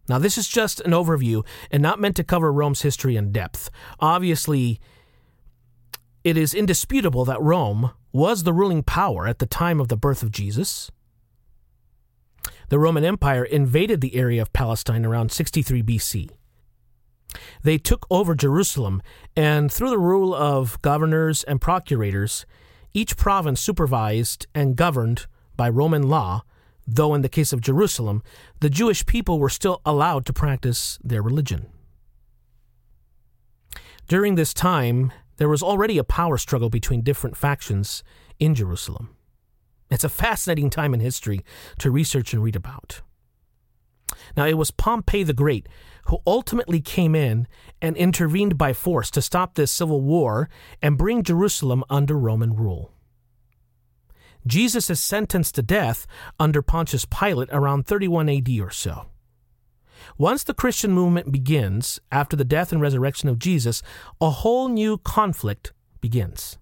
Now, 0.08 0.18
this 0.18 0.36
is 0.36 0.48
just 0.48 0.80
an 0.80 0.90
overview 0.90 1.46
and 1.70 1.82
not 1.82 2.00
meant 2.00 2.16
to 2.16 2.24
cover 2.24 2.52
Rome's 2.52 2.82
history 2.82 3.16
in 3.16 3.32
depth. 3.32 3.70
Obviously, 4.00 4.80
it 6.24 6.36
is 6.36 6.52
indisputable 6.52 7.24
that 7.24 7.40
Rome 7.40 7.92
was 8.12 8.42
the 8.42 8.52
ruling 8.52 8.82
power 8.82 9.26
at 9.26 9.38
the 9.38 9.46
time 9.46 9.80
of 9.80 9.88
the 9.88 9.96
birth 9.96 10.22
of 10.22 10.30
Jesus 10.30 10.90
the 12.68 12.78
Roman 12.78 13.04
Empire 13.04 13.44
invaded 13.44 14.00
the 14.00 14.16
area 14.16 14.42
of 14.42 14.52
Palestine 14.52 15.04
around 15.04 15.32
63 15.32 15.82
BC. 15.82 16.30
They 17.62 17.78
took 17.78 18.06
over 18.10 18.34
Jerusalem, 18.34 19.02
and 19.36 19.72
through 19.72 19.90
the 19.90 19.98
rule 19.98 20.34
of 20.34 20.80
governors 20.82 21.42
and 21.44 21.60
procurators, 21.60 22.46
each 22.92 23.16
province 23.16 23.60
supervised 23.60 24.46
and 24.54 24.76
governed 24.76 25.26
by 25.56 25.68
Roman 25.68 26.08
law, 26.08 26.44
though 26.86 27.14
in 27.14 27.22
the 27.22 27.28
case 27.28 27.52
of 27.52 27.60
Jerusalem, 27.60 28.22
the 28.60 28.70
Jewish 28.70 29.04
people 29.06 29.38
were 29.38 29.48
still 29.48 29.80
allowed 29.84 30.26
to 30.26 30.32
practice 30.32 30.98
their 31.02 31.22
religion. 31.22 31.66
During 34.06 34.34
this 34.34 34.52
time, 34.52 35.12
there 35.38 35.48
was 35.48 35.62
already 35.62 35.98
a 35.98 36.04
power 36.04 36.38
struggle 36.38 36.68
between 36.68 37.02
different 37.02 37.36
factions 37.36 38.04
in 38.38 38.54
Jerusalem. 38.54 39.16
It's 39.90 40.04
a 40.04 40.08
fascinating 40.08 40.70
time 40.70 40.94
in 40.94 41.00
history 41.00 41.44
to 41.78 41.90
research 41.90 42.32
and 42.32 42.42
read 42.42 42.56
about. 42.56 43.02
Now, 44.36 44.46
it 44.46 44.58
was 44.58 44.70
Pompey 44.70 45.22
the 45.22 45.32
Great 45.32 45.68
who 46.06 46.18
ultimately 46.26 46.80
came 46.80 47.14
in 47.14 47.46
and 47.80 47.96
intervened 47.96 48.58
by 48.58 48.72
force 48.72 49.10
to 49.12 49.22
stop 49.22 49.54
this 49.54 49.72
civil 49.72 50.00
war 50.00 50.48
and 50.82 50.98
bring 50.98 51.22
Jerusalem 51.22 51.82
under 51.88 52.18
Roman 52.18 52.54
rule. 52.54 52.92
Jesus 54.46 54.90
is 54.90 55.00
sentenced 55.00 55.54
to 55.54 55.62
death 55.62 56.06
under 56.38 56.60
Pontius 56.60 57.06
Pilate 57.06 57.48
around 57.50 57.86
31 57.86 58.28
AD 58.28 58.48
or 58.60 58.70
so. 58.70 59.06
Once 60.18 60.44
the 60.44 60.52
Christian 60.52 60.92
movement 60.92 61.32
begins, 61.32 61.98
after 62.12 62.36
the 62.36 62.44
death 62.44 62.70
and 62.70 62.82
resurrection 62.82 63.30
of 63.30 63.38
Jesus, 63.38 63.82
a 64.20 64.28
whole 64.28 64.68
new 64.68 64.98
conflict 64.98 65.72
begins. 66.02 66.58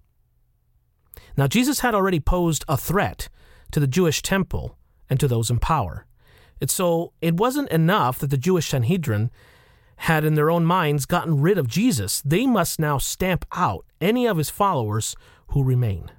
Now, 1.35 1.47
Jesus 1.47 1.79
had 1.79 1.95
already 1.95 2.19
posed 2.19 2.63
a 2.67 2.77
threat 2.77 3.29
to 3.71 3.79
the 3.79 3.87
Jewish 3.87 4.21
temple 4.21 4.77
and 5.09 5.19
to 5.19 5.27
those 5.27 5.49
in 5.49 5.59
power. 5.59 6.05
And 6.61 6.69
so 6.69 7.13
it 7.21 7.35
wasn't 7.35 7.69
enough 7.69 8.19
that 8.19 8.29
the 8.29 8.37
Jewish 8.37 8.69
Sanhedrin 8.69 9.31
had 9.97 10.23
in 10.23 10.35
their 10.35 10.49
own 10.49 10.65
minds 10.65 11.05
gotten 11.05 11.41
rid 11.41 11.57
of 11.57 11.67
Jesus. 11.67 12.21
They 12.23 12.45
must 12.45 12.79
now 12.79 12.97
stamp 12.97 13.45
out 13.51 13.85
any 13.99 14.27
of 14.27 14.37
his 14.37 14.49
followers 14.49 15.15
who 15.47 15.63
remain. 15.63 16.11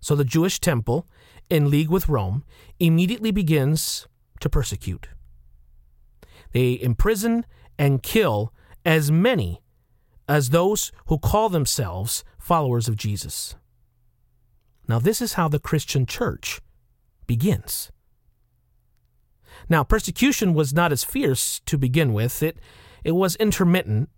So 0.00 0.14
the 0.14 0.24
Jewish 0.24 0.60
temple, 0.60 1.06
in 1.50 1.70
league 1.70 1.90
with 1.90 2.08
Rome, 2.08 2.44
immediately 2.78 3.30
begins 3.30 4.06
to 4.40 4.48
persecute. 4.48 5.08
They 6.52 6.80
imprison 6.80 7.44
and 7.78 8.02
kill 8.02 8.52
as 8.84 9.10
many 9.10 9.60
as 10.28 10.50
those 10.50 10.92
who 11.06 11.18
call 11.18 11.48
themselves 11.48 12.24
followers 12.38 12.88
of 12.88 12.96
Jesus. 12.96 13.56
Now, 14.88 14.98
this 14.98 15.20
is 15.20 15.34
how 15.34 15.48
the 15.48 15.58
Christian 15.60 16.06
church 16.06 16.60
begins. 17.26 17.92
Now, 19.68 19.84
persecution 19.84 20.54
was 20.54 20.72
not 20.72 20.92
as 20.92 21.04
fierce 21.04 21.60
to 21.66 21.76
begin 21.76 22.12
with, 22.12 22.42
it, 22.42 22.58
it 23.04 23.12
was 23.12 23.36
intermittent. 23.36 24.08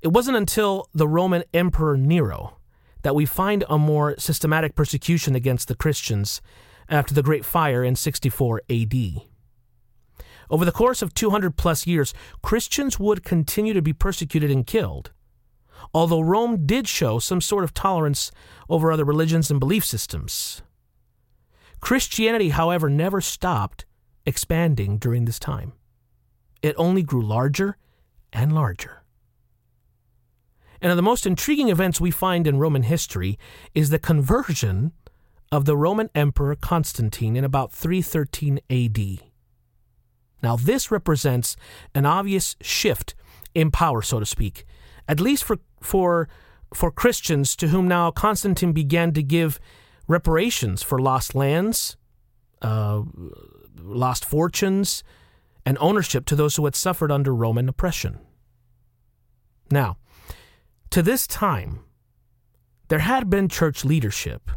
It 0.00 0.08
wasn't 0.08 0.36
until 0.36 0.88
the 0.94 1.08
Roman 1.08 1.42
Emperor 1.52 1.96
Nero 1.96 2.58
that 3.02 3.14
we 3.14 3.26
find 3.26 3.64
a 3.68 3.78
more 3.78 4.14
systematic 4.18 4.74
persecution 4.74 5.34
against 5.34 5.68
the 5.68 5.74
Christians 5.74 6.40
after 6.88 7.14
the 7.14 7.22
Great 7.22 7.44
Fire 7.44 7.82
in 7.82 7.96
64 7.96 8.62
AD. 8.70 8.94
Over 10.48 10.64
the 10.64 10.72
course 10.72 11.02
of 11.02 11.14
200 11.14 11.56
plus 11.56 11.86
years, 11.86 12.14
Christians 12.42 13.00
would 13.00 13.24
continue 13.24 13.74
to 13.74 13.82
be 13.82 13.92
persecuted 13.92 14.50
and 14.50 14.66
killed, 14.66 15.10
although 15.94 16.20
Rome 16.20 16.66
did 16.66 16.88
show 16.88 17.18
some 17.18 17.40
sort 17.40 17.64
of 17.64 17.74
tolerance 17.74 18.30
over 18.68 18.90
other 18.90 19.04
religions 19.04 19.50
and 19.50 19.60
belief 19.60 19.84
systems. 19.84 20.62
Christianity, 21.80 22.50
however, 22.50 22.88
never 22.88 23.20
stopped 23.20 23.84
expanding 24.24 24.98
during 24.98 25.24
this 25.24 25.38
time. 25.38 25.72
It 26.62 26.74
only 26.78 27.02
grew 27.02 27.22
larger 27.22 27.76
and 28.32 28.54
larger. 28.54 29.02
And 30.80 30.90
of 30.90 30.96
the 30.96 31.02
most 31.02 31.26
intriguing 31.26 31.68
events 31.68 32.00
we 32.00 32.10
find 32.10 32.46
in 32.46 32.58
Roman 32.58 32.82
history 32.82 33.38
is 33.74 33.90
the 33.90 33.98
conversion 33.98 34.92
of 35.50 35.64
the 35.64 35.76
Roman 35.76 36.10
Emperor 36.14 36.54
Constantine 36.56 37.36
in 37.36 37.44
about 37.44 37.72
313 37.72 38.60
AD. 38.68 39.30
Now, 40.42 40.56
this 40.56 40.90
represents 40.90 41.56
an 41.94 42.04
obvious 42.04 42.56
shift 42.60 43.14
in 43.54 43.70
power, 43.70 44.02
so 44.02 44.20
to 44.20 44.26
speak, 44.26 44.64
at 45.08 45.20
least 45.20 45.44
for, 45.44 45.58
for, 45.80 46.28
for 46.74 46.90
Christians 46.90 47.56
to 47.56 47.68
whom 47.68 47.88
now 47.88 48.10
Constantine 48.10 48.72
began 48.72 49.12
to 49.12 49.22
give 49.22 49.60
reparations 50.08 50.82
for 50.82 50.98
lost 50.98 51.34
lands, 51.34 51.96
uh, 52.62 53.02
lost 53.80 54.24
fortunes, 54.24 55.02
and 55.64 55.76
ownership 55.80 56.24
to 56.26 56.36
those 56.36 56.56
who 56.56 56.64
had 56.64 56.76
suffered 56.76 57.10
under 57.10 57.34
Roman 57.34 57.68
oppression. 57.68 58.18
Now, 59.70 59.96
to 60.90 61.02
this 61.02 61.26
time, 61.26 61.80
there 62.88 63.00
had 63.00 63.28
been 63.28 63.48
church 63.48 63.84
leadership, 63.84 64.50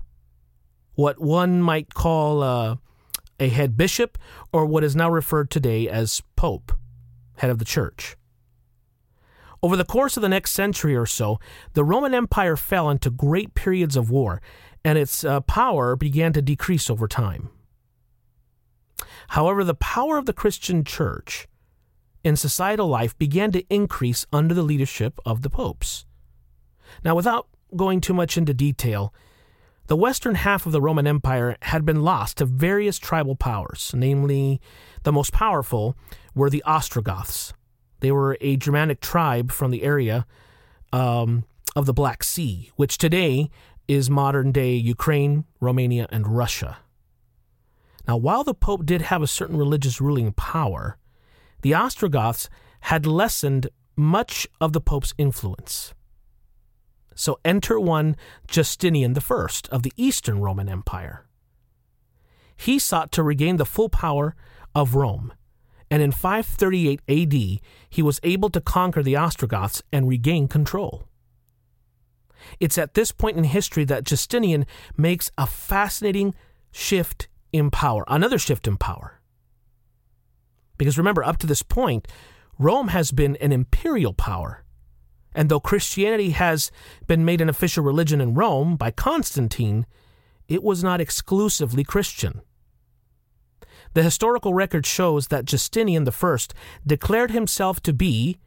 what 0.93 1.19
one 1.19 1.61
might 1.61 1.93
call 1.95 2.43
uh, 2.43 2.75
a 3.39 3.49
head 3.49 3.75
bishop, 3.75 4.17
or 4.53 4.65
what 4.65 4.83
is 4.83 4.95
now 4.95 5.09
referred 5.09 5.49
today 5.49 5.89
as 5.89 6.21
pope, 6.35 6.71
head 7.37 7.49
of 7.49 7.57
the 7.57 7.65
church. 7.65 8.15
Over 9.61 9.75
the 9.75 9.85
course 9.85 10.15
of 10.15 10.21
the 10.21 10.29
next 10.29 10.51
century 10.51 10.95
or 10.95 11.05
so, 11.05 11.39
the 11.73 11.83
Roman 11.83 12.13
Empire 12.13 12.55
fell 12.55 12.89
into 12.89 13.09
great 13.09 13.53
periods 13.53 13.97
of 13.97 14.09
war, 14.09 14.41
and 14.85 14.97
its 14.97 15.23
uh, 15.23 15.41
power 15.41 15.95
began 15.95 16.31
to 16.33 16.41
decrease 16.41 16.89
over 16.89 17.07
time. 17.07 17.49
However, 19.29 19.63
the 19.63 19.75
power 19.75 20.17
of 20.17 20.25
the 20.25 20.33
Christian 20.33 20.83
church 20.83 21.47
in 22.23 22.35
societal 22.35 22.87
life 22.87 23.17
began 23.17 23.51
to 23.51 23.65
increase 23.69 24.25
under 24.31 24.53
the 24.53 24.63
leadership 24.63 25.19
of 25.25 25.41
the 25.41 25.49
popes. 25.49 26.05
Now, 27.03 27.15
without 27.15 27.47
going 27.75 28.01
too 28.01 28.13
much 28.13 28.37
into 28.37 28.53
detail, 28.53 29.13
the 29.87 29.95
western 29.95 30.35
half 30.35 30.65
of 30.65 30.71
the 30.71 30.81
Roman 30.81 31.07
Empire 31.07 31.57
had 31.63 31.85
been 31.85 32.01
lost 32.01 32.37
to 32.37 32.45
various 32.45 32.97
tribal 32.97 33.35
powers, 33.35 33.91
namely, 33.95 34.61
the 35.03 35.11
most 35.11 35.33
powerful 35.33 35.95
were 36.33 36.49
the 36.49 36.63
Ostrogoths. 36.65 37.53
They 37.99 38.11
were 38.11 38.37
a 38.41 38.55
Germanic 38.57 39.01
tribe 39.01 39.51
from 39.51 39.71
the 39.71 39.83
area 39.83 40.25
um, 40.93 41.45
of 41.75 41.85
the 41.85 41.93
Black 41.93 42.23
Sea, 42.23 42.71
which 42.75 42.97
today 42.97 43.49
is 43.87 44.09
modern 44.09 44.51
day 44.51 44.75
Ukraine, 44.75 45.45
Romania, 45.59 46.07
and 46.11 46.27
Russia. 46.27 46.77
Now, 48.07 48.17
while 48.17 48.43
the 48.43 48.53
Pope 48.53 48.85
did 48.85 49.03
have 49.03 49.21
a 49.21 49.27
certain 49.27 49.57
religious 49.57 50.01
ruling 50.01 50.31
power, 50.33 50.97
the 51.61 51.75
Ostrogoths 51.75 52.49
had 52.81 53.05
lessened 53.05 53.69
much 53.95 54.47
of 54.61 54.73
the 54.73 54.81
Pope's 54.81 55.13
influence. 55.17 55.93
So 57.15 57.37
enter 57.43 57.79
one 57.79 58.15
Justinian 58.47 59.15
I 59.15 59.47
of 59.71 59.83
the 59.83 59.91
Eastern 59.97 60.39
Roman 60.39 60.69
Empire. 60.69 61.25
He 62.55 62.79
sought 62.79 63.11
to 63.11 63.23
regain 63.23 63.57
the 63.57 63.65
full 63.65 63.89
power 63.89 64.35
of 64.73 64.95
Rome, 64.95 65.33
and 65.91 66.01
in 66.01 66.11
538 66.11 67.01
AD, 67.07 67.59
he 67.89 68.01
was 68.01 68.19
able 68.23 68.49
to 68.49 68.61
conquer 68.61 69.01
the 69.01 69.17
Ostrogoths 69.17 69.81
and 69.91 70.07
regain 70.07 70.47
control. 70.47 71.05
It's 72.59 72.77
at 72.77 72.93
this 72.93 73.11
point 73.11 73.37
in 73.37 73.43
history 73.43 73.83
that 73.85 74.05
Justinian 74.05 74.65
makes 74.95 75.31
a 75.37 75.47
fascinating 75.47 76.33
shift 76.71 77.27
in 77.51 77.71
power, 77.71 78.03
another 78.07 78.37
shift 78.37 78.67
in 78.67 78.77
power. 78.77 79.19
Because 80.77 80.97
remember, 80.97 81.23
up 81.23 81.37
to 81.39 81.47
this 81.47 81.63
point, 81.63 82.07
Rome 82.57 82.89
has 82.89 83.11
been 83.11 83.35
an 83.37 83.51
imperial 83.51 84.13
power. 84.13 84.63
And 85.33 85.49
though 85.49 85.59
Christianity 85.59 86.31
has 86.31 86.71
been 87.07 87.25
made 87.25 87.41
an 87.41 87.49
official 87.49 87.83
religion 87.83 88.21
in 88.21 88.33
Rome 88.33 88.77
by 88.77 88.91
Constantine, 88.91 89.85
it 90.47 90.63
was 90.63 90.83
not 90.83 91.01
exclusively 91.01 91.83
Christian. 91.83 92.41
The 93.93 94.03
historical 94.03 94.53
record 94.53 94.85
shows 94.85 95.27
that 95.27 95.45
Justinian 95.45 96.07
I 96.07 96.39
declared 96.85 97.31
himself 97.31 97.81
to 97.81 97.93
be 97.93 98.37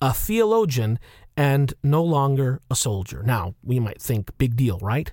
a 0.00 0.12
theologian 0.12 0.98
and 1.36 1.74
no 1.82 2.02
longer 2.02 2.60
a 2.70 2.76
soldier. 2.76 3.22
Now, 3.22 3.54
we 3.62 3.80
might 3.80 4.00
think, 4.00 4.36
big 4.38 4.56
deal, 4.56 4.78
right? 4.80 5.12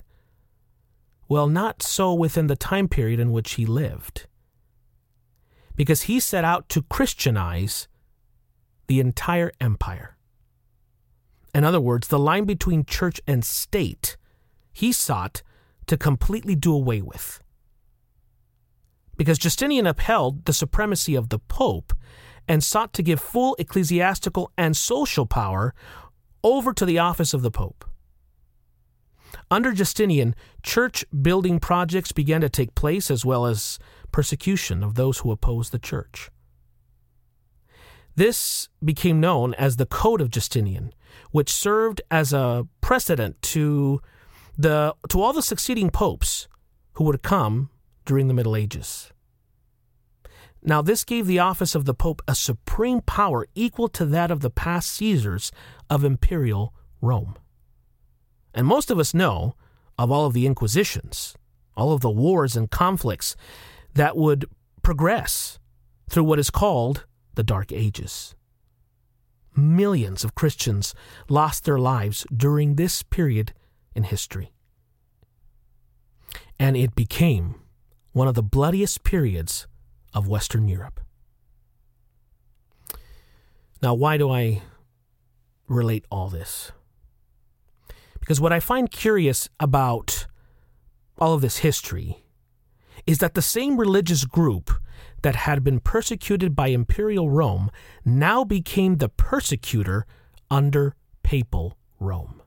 Well, 1.28 1.48
not 1.48 1.82
so 1.82 2.14
within 2.14 2.48
the 2.48 2.56
time 2.56 2.88
period 2.88 3.20
in 3.20 3.32
which 3.32 3.54
he 3.54 3.66
lived. 3.66 4.28
Because 5.76 6.04
he 6.04 6.20
set 6.20 6.44
out 6.44 6.68
to 6.70 6.82
Christianize 6.84 7.88
the 8.88 9.00
entire 9.00 9.52
empire. 9.62 10.18
In 11.54 11.64
other 11.64 11.80
words, 11.80 12.08
the 12.08 12.20
line 12.20 12.46
between 12.46 12.84
church 12.84 13.22
and 13.28 13.46
state, 13.46 14.18
he 14.74 14.92
sought 14.92 15.42
to 15.88 15.98
completely 15.98 16.56
do 16.56 16.74
away 16.74 17.02
with. 17.02 17.42
Because 19.20 19.38
Justinian 19.38 19.86
upheld 19.86 20.46
the 20.46 20.54
supremacy 20.54 21.14
of 21.14 21.28
the 21.28 21.40
Pope 21.40 21.92
and 22.48 22.64
sought 22.64 22.94
to 22.94 23.04
give 23.04 23.20
full 23.20 23.54
ecclesiastical 23.60 24.50
and 24.58 24.78
social 24.78 25.26
power 25.26 25.76
over 26.42 26.72
to 26.72 26.86
the 26.86 27.00
office 27.00 27.34
of 27.34 27.42
the 27.42 27.52
Pope. 27.52 27.84
Under 29.52 29.74
Justinian, 29.74 30.36
church 30.64 31.04
building 31.22 31.60
projects 31.60 32.14
began 32.14 32.40
to 32.40 32.48
take 32.48 32.76
place 32.76 33.12
as 33.12 33.26
well 33.26 33.46
as 33.46 33.78
persecution 34.14 34.86
of 34.86 34.96
those 34.96 35.18
who 35.18 35.32
opposed 35.32 35.74
the 35.74 35.80
church. 35.80 36.32
This 38.16 38.70
became 38.82 39.20
known 39.20 39.54
as 39.56 39.76
the 39.76 39.86
Code 39.86 40.22
of 40.22 40.30
Justinian, 40.30 40.94
which 41.32 41.52
served 41.52 42.02
as 42.10 42.32
a 42.32 42.66
precedent 42.80 43.42
to 43.42 44.00
the 44.58 44.96
to 45.10 45.22
all 45.22 45.34
the 45.34 45.42
succeeding 45.42 45.90
popes 45.90 46.48
who 46.94 47.04
would 47.04 47.22
come 47.22 47.70
during 48.10 48.28
the 48.28 48.34
Middle 48.34 48.56
Ages. 48.56 49.12
Now, 50.64 50.82
this 50.82 51.04
gave 51.04 51.28
the 51.28 51.38
office 51.38 51.76
of 51.76 51.86
the 51.86 51.94
Pope 51.94 52.24
a 52.28 52.34
supreme 52.34 53.02
power 53.02 53.46
equal 53.54 53.88
to 53.90 54.04
that 54.08 54.32
of 54.32 54.40
the 54.40 54.50
past 54.50 54.92
Caesars 54.94 55.52
of 55.92 56.04
imperial 56.04 56.74
Rome. 57.02 57.36
And 58.52 58.66
most 58.66 58.90
of 58.90 58.98
us 58.98 59.14
know 59.14 59.54
of 59.96 60.10
all 60.10 60.26
of 60.26 60.34
the 60.34 60.48
inquisitions, 60.48 61.36
all 61.78 61.94
of 61.94 62.02
the 62.02 62.10
wars 62.10 62.56
and 62.58 62.72
conflicts 62.72 63.36
that 63.94 64.18
would 64.18 64.46
progress 64.82 65.60
through 66.10 66.24
what 66.24 66.40
is 66.40 66.50
called 66.50 67.06
the 67.36 67.44
Dark 67.44 67.72
Ages. 67.72 68.34
Millions 69.56 70.24
of 70.24 70.34
Christians 70.34 70.96
lost 71.30 71.64
their 71.64 71.78
lives 71.78 72.26
during 72.36 72.74
this 72.74 73.04
period 73.04 73.54
in 73.94 74.02
history. 74.02 74.52
And 76.58 76.76
it 76.76 76.96
became 76.96 77.54
one 78.12 78.28
of 78.28 78.34
the 78.34 78.44
bloodiest 78.44 79.04
periods 79.04 79.68
of 80.14 80.28
Western 80.28 80.68
Europe. 80.68 81.00
Now, 83.82 83.94
why 83.94 84.18
do 84.18 84.30
I 84.30 84.62
relate 85.68 86.06
all 86.12 86.30
this? 86.30 86.72
Because 88.20 88.42
what 88.42 88.54
I 88.54 88.60
find 88.60 88.92
curious 88.92 89.50
about 89.60 90.28
all 91.18 91.34
of 91.34 91.42
this 91.42 91.58
history 91.58 92.24
is 93.06 93.20
that 93.20 93.34
the 93.34 93.42
same 93.42 93.80
religious 93.80 94.26
group 94.26 94.72
that 95.22 95.36
had 95.36 95.64
been 95.64 95.80
persecuted 95.80 96.56
by 96.56 96.68
imperial 96.68 97.30
Rome 97.30 97.70
now 98.06 98.44
became 98.44 98.98
the 98.98 99.10
persecutor 99.10 100.06
under 100.52 100.96
papal 101.24 101.78
Rome. 102.00 102.42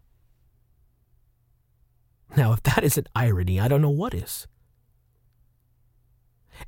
Now, 2.36 2.52
if 2.52 2.62
that 2.62 2.84
isn't 2.84 3.08
irony, 3.14 3.60
I 3.60 3.68
don't 3.68 3.82
know 3.82 3.90
what 3.90 4.14
is. 4.14 4.46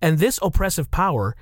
And 0.00 0.18
this 0.18 0.38
oppressive 0.42 0.90
power 0.90 1.36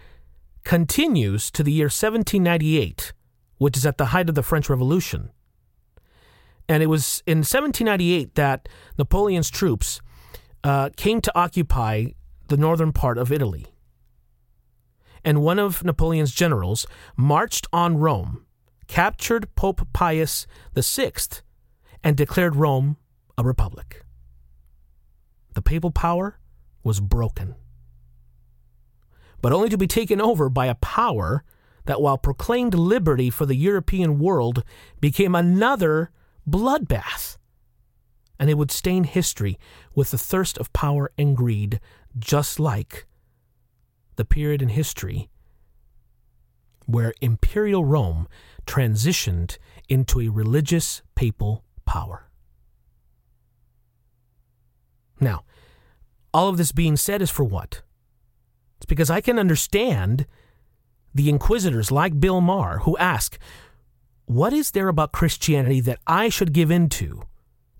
continues 0.65 1.51
to 1.51 1.63
the 1.63 1.73
year 1.73 1.87
1798, 1.87 3.13
which 3.59 3.77
is 3.77 3.87
at 3.87 3.99
the 3.99 4.07
height 4.07 4.29
of 4.29 4.35
the 4.35 4.43
French 4.43 4.69
Revolution. 4.71 5.31
And 6.69 6.83
it 6.83 6.87
was 6.87 7.23
in 7.27 7.39
1798 7.39 8.35
that 8.37 8.69
Napoleon's 8.99 9.51
troops 9.51 10.01
uh, 10.65 10.91
came 10.97 11.21
to 11.21 11.39
occupy 11.39 12.07
the 12.49 12.57
northern 12.57 12.93
part 12.93 13.19
of 13.19 13.33
Italy. 13.33 13.67
And 15.25 15.43
one 15.43 15.59
of 15.59 15.85
Napoleon's 15.85 16.33
generals 16.33 16.87
marched 17.17 17.67
on 17.73 17.99
Rome, 17.99 18.45
captured 18.87 19.55
Pope 19.55 19.87
Pius 19.93 20.47
VI, 20.77 21.13
and 22.03 22.17
declared 22.17 22.57
Rome 22.57 22.97
a 23.39 23.45
republic. 23.45 24.05
The 25.55 25.63
papal 25.63 25.91
power 25.91 26.39
was 26.83 27.01
broken, 27.01 27.55
but 29.43 29.53
only 29.53 29.69
to 29.69 29.77
be 29.77 29.87
taken 29.87 30.21
over 30.21 30.49
by 30.49 30.67
a 30.67 30.77
power 30.77 31.45
that, 31.85 32.01
while 32.01 32.17
proclaimed 32.17 32.75
liberty 32.75 33.29
for 33.29 33.45
the 33.45 33.57
European 33.57 34.19
world, 34.19 34.65
became 35.01 35.35
another 35.35 36.11
bloodbath. 36.49 37.37
And 38.39 38.49
it 38.49 38.57
would 38.57 38.71
stain 38.71 39.05
history 39.05 39.59
with 39.95 40.11
the 40.11 40.19
thirst 40.19 40.57
of 40.57 40.73
power 40.73 41.13
and 41.19 41.37
greed, 41.37 41.81
just 42.19 42.59
like 42.59 43.07
the 44.17 44.25
period 44.25 44.63
in 44.63 44.71
history 44.71 45.29
where 46.87 47.15
imperial 47.21 47.85
Rome 47.85 48.29
transitioned 48.67 49.59
into 49.89 50.21
a 50.21 50.29
religious 50.29 51.03
papal 51.15 51.65
power. 51.85 52.29
Now, 55.21 55.45
all 56.35 56.49
of 56.49 56.57
this 56.57 56.73
being 56.73 56.97
said 56.97 57.23
is 57.23 57.31
for 57.31 57.45
what? 57.45 57.83
It's 58.83 58.87
because 58.89 59.11
I 59.11 59.21
can 59.21 59.39
understand 59.39 60.27
the 61.15 61.29
inquisitors 61.29 61.93
like 61.93 62.19
Bill 62.19 62.41
Maher 62.41 62.79
who 62.79 62.99
ask, 62.99 63.39
What 64.25 64.53
is 64.53 64.73
there 64.73 64.89
about 64.89 65.13
Christianity 65.13 65.81
that 65.83 66.01
I 66.05 66.29
should 66.29 66.53
give 66.53 66.69
into 66.69 67.23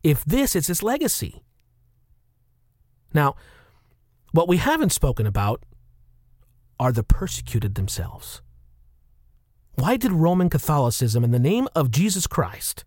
if 0.05 0.25
this 0.25 0.55
is 0.55 0.71
its 0.71 0.81
legacy? 0.81 1.43
Now, 3.13 3.35
what 4.31 4.47
we 4.47 4.59
haven't 4.59 4.93
spoken 4.93 5.27
about 5.27 5.65
are 6.79 6.93
the 6.93 7.03
persecuted 7.03 7.75
themselves. 7.75 8.41
Why 9.75 9.97
did 9.97 10.13
Roman 10.13 10.49
Catholicism, 10.49 11.25
in 11.25 11.33
the 11.33 11.41
name 11.41 11.67
of 11.75 11.91
Jesus 11.91 12.29
Christ, 12.29 12.85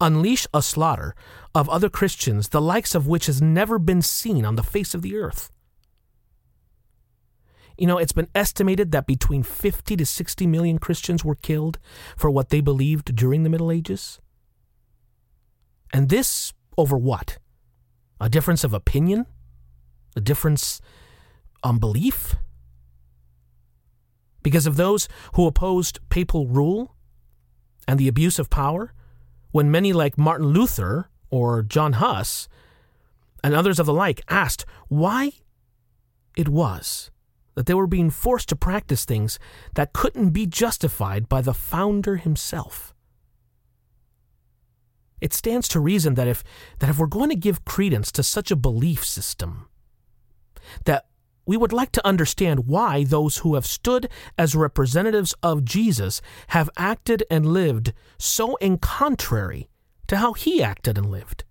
unleash 0.00 0.48
a 0.52 0.62
slaughter 0.62 1.14
of 1.54 1.68
other 1.68 1.88
Christians, 1.88 2.48
the 2.48 2.60
likes 2.60 2.96
of 2.96 3.06
which 3.06 3.26
has 3.26 3.40
never 3.40 3.78
been 3.78 4.02
seen 4.02 4.44
on 4.44 4.56
the 4.56 4.64
face 4.64 4.94
of 4.94 5.02
the 5.02 5.16
earth. 5.16 5.52
You 7.80 7.86
know, 7.86 7.96
it's 7.96 8.12
been 8.12 8.28
estimated 8.34 8.92
that 8.92 9.06
between 9.06 9.42
50 9.42 9.96
to 9.96 10.04
60 10.04 10.46
million 10.46 10.78
Christians 10.78 11.24
were 11.24 11.34
killed 11.34 11.78
for 12.14 12.30
what 12.30 12.50
they 12.50 12.60
believed 12.60 13.16
during 13.16 13.42
the 13.42 13.48
Middle 13.48 13.72
Ages. 13.72 14.20
And 15.90 16.10
this 16.10 16.52
over 16.76 16.98
what? 16.98 17.38
A 18.20 18.28
difference 18.28 18.64
of 18.64 18.74
opinion? 18.74 19.24
A 20.14 20.20
difference 20.20 20.82
on 21.62 21.78
belief? 21.78 22.36
Because 24.42 24.66
of 24.66 24.76
those 24.76 25.08
who 25.32 25.46
opposed 25.46 26.00
papal 26.10 26.48
rule 26.48 26.94
and 27.88 27.98
the 27.98 28.08
abuse 28.08 28.38
of 28.38 28.50
power, 28.50 28.92
when 29.52 29.70
many 29.70 29.94
like 29.94 30.18
Martin 30.18 30.48
Luther 30.48 31.08
or 31.30 31.62
John 31.62 31.94
Huss 31.94 32.46
and 33.42 33.54
others 33.54 33.80
of 33.80 33.86
the 33.86 33.94
like 33.94 34.20
asked 34.28 34.66
why 34.88 35.32
it 36.36 36.50
was 36.50 37.10
that 37.60 37.66
they 37.66 37.74
were 37.74 37.86
being 37.86 38.08
forced 38.08 38.48
to 38.48 38.56
practice 38.56 39.04
things 39.04 39.38
that 39.74 39.92
couldn't 39.92 40.30
be 40.30 40.46
justified 40.46 41.28
by 41.28 41.42
the 41.42 41.52
founder 41.52 42.16
himself. 42.16 42.94
It 45.20 45.34
stands 45.34 45.68
to 45.68 45.78
reason 45.78 46.14
that 46.14 46.26
if 46.26 46.42
that 46.78 46.88
if 46.88 46.96
we're 46.96 47.06
going 47.06 47.28
to 47.28 47.36
give 47.36 47.66
credence 47.66 48.10
to 48.12 48.22
such 48.22 48.50
a 48.50 48.56
belief 48.56 49.04
system, 49.04 49.68
that 50.86 51.04
we 51.44 51.58
would 51.58 51.74
like 51.74 51.92
to 51.92 52.06
understand 52.06 52.66
why 52.66 53.04
those 53.04 53.36
who 53.38 53.54
have 53.54 53.66
stood 53.66 54.08
as 54.38 54.54
representatives 54.54 55.34
of 55.42 55.62
Jesus 55.62 56.22
have 56.46 56.70
acted 56.78 57.24
and 57.30 57.44
lived 57.44 57.92
so 58.16 58.56
in 58.56 58.78
contrary 58.78 59.68
to 60.06 60.16
how 60.16 60.32
he 60.32 60.62
acted 60.62 60.96
and 60.96 61.10
lived. 61.10 61.44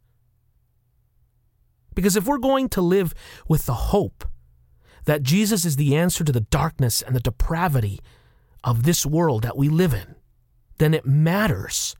Because 1.93 2.15
if 2.15 2.25
we're 2.25 2.39
going 2.39 2.67
to 2.69 2.81
live 2.81 3.13
with 3.47 3.67
the 3.67 3.91
hope 3.93 4.25
that 5.09 5.23
Jesus 5.23 5.65
is 5.65 5.75
the 5.75 5.95
answer 5.95 6.23
to 6.23 6.31
the 6.31 6.41
darkness 6.41 7.01
and 7.01 7.15
the 7.15 7.19
depravity 7.19 7.99
of 8.63 8.83
this 8.83 9.05
world 9.05 9.43
that 9.43 9.57
we 9.57 9.67
live 9.67 9.93
in, 9.93 10.15
then 10.77 10.93
it 10.93 11.05
matters 11.05 11.95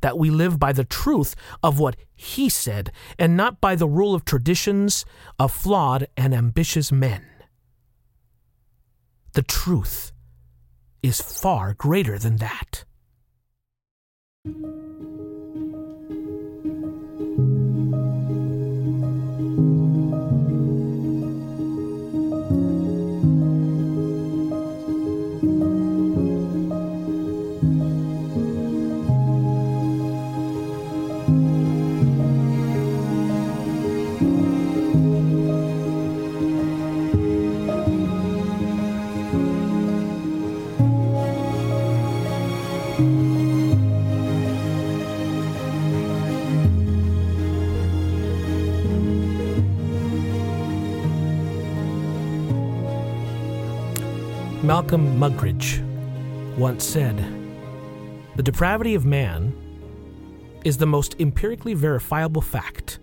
that 0.00 0.18
we 0.18 0.30
live 0.30 0.58
by 0.58 0.72
the 0.72 0.84
truth 0.84 1.34
of 1.62 1.78
what 1.78 1.96
he 2.14 2.48
said 2.48 2.90
and 3.18 3.36
not 3.36 3.60
by 3.60 3.74
the 3.76 3.86
rule 3.86 4.14
of 4.14 4.24
traditions 4.24 5.04
of 5.38 5.52
flawed 5.52 6.06
and 6.16 6.34
ambitious 6.34 6.90
men 6.90 7.22
the 9.32 9.42
truth 9.42 10.12
is 11.02 11.20
far 11.20 11.74
greater 11.74 12.18
than 12.18 12.36
that. 12.36 12.71
Malcolm 54.92 55.18
Muggeridge 55.18 56.58
once 56.58 56.84
said 56.84 57.16
The 58.36 58.42
depravity 58.42 58.94
of 58.94 59.06
man 59.06 59.54
is 60.66 60.76
the 60.76 60.86
most 60.86 61.18
empirically 61.18 61.72
verifiable 61.72 62.42
fact. 62.42 62.98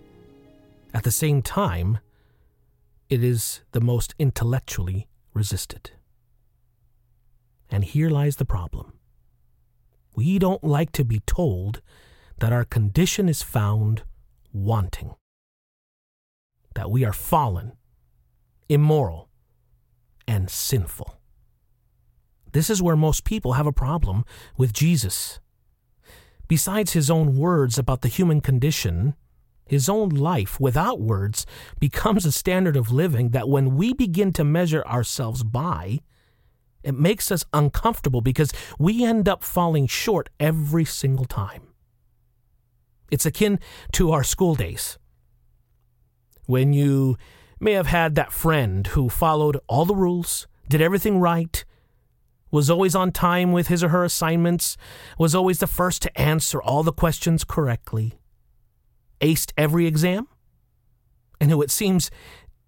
At 0.94 1.02
the 1.02 1.10
same 1.10 1.42
time, 1.42 1.98
it 3.08 3.24
is 3.24 3.62
the 3.72 3.80
most 3.80 4.14
intellectually 4.20 5.08
resisted. 5.34 5.90
And 7.68 7.82
here 7.82 8.08
lies 8.08 8.36
the 8.36 8.44
problem. 8.44 8.92
We 10.14 10.38
don't 10.38 10.62
like 10.62 10.92
to 10.92 11.04
be 11.04 11.18
told 11.26 11.82
that 12.38 12.52
our 12.52 12.64
condition 12.64 13.28
is 13.28 13.42
found 13.42 14.04
wanting, 14.52 15.16
that 16.76 16.88
we 16.88 17.04
are 17.04 17.12
fallen, 17.12 17.72
immoral, 18.68 19.28
and 20.28 20.48
sinful. 20.48 21.19
This 22.52 22.70
is 22.70 22.82
where 22.82 22.96
most 22.96 23.24
people 23.24 23.52
have 23.52 23.66
a 23.66 23.72
problem 23.72 24.24
with 24.56 24.72
Jesus. 24.72 25.40
Besides 26.48 26.92
his 26.92 27.10
own 27.10 27.36
words 27.36 27.78
about 27.78 28.00
the 28.00 28.08
human 28.08 28.40
condition, 28.40 29.14
his 29.66 29.88
own 29.88 30.08
life 30.08 30.58
without 30.58 31.00
words 31.00 31.46
becomes 31.78 32.26
a 32.26 32.32
standard 32.32 32.76
of 32.76 32.90
living 32.90 33.30
that 33.30 33.48
when 33.48 33.76
we 33.76 33.92
begin 33.92 34.32
to 34.32 34.42
measure 34.42 34.84
ourselves 34.84 35.44
by, 35.44 36.00
it 36.82 36.98
makes 36.98 37.30
us 37.30 37.44
uncomfortable 37.52 38.20
because 38.20 38.52
we 38.78 39.04
end 39.04 39.28
up 39.28 39.44
falling 39.44 39.86
short 39.86 40.28
every 40.40 40.84
single 40.84 41.26
time. 41.26 41.68
It's 43.12 43.26
akin 43.26 43.60
to 43.92 44.10
our 44.10 44.24
school 44.24 44.56
days. 44.56 44.98
When 46.46 46.72
you 46.72 47.16
may 47.60 47.72
have 47.72 47.86
had 47.86 48.16
that 48.16 48.32
friend 48.32 48.86
who 48.88 49.08
followed 49.08 49.60
all 49.68 49.84
the 49.84 49.94
rules, 49.94 50.48
did 50.68 50.80
everything 50.80 51.20
right, 51.20 51.64
was 52.50 52.70
always 52.70 52.94
on 52.94 53.12
time 53.12 53.52
with 53.52 53.68
his 53.68 53.82
or 53.82 53.88
her 53.88 54.04
assignments, 54.04 54.76
was 55.18 55.34
always 55.34 55.58
the 55.58 55.66
first 55.66 56.02
to 56.02 56.20
answer 56.20 56.60
all 56.60 56.82
the 56.82 56.92
questions 56.92 57.44
correctly, 57.44 58.18
aced 59.20 59.52
every 59.56 59.86
exam, 59.86 60.28
and 61.40 61.50
who 61.50 61.62
it 61.62 61.70
seems 61.70 62.10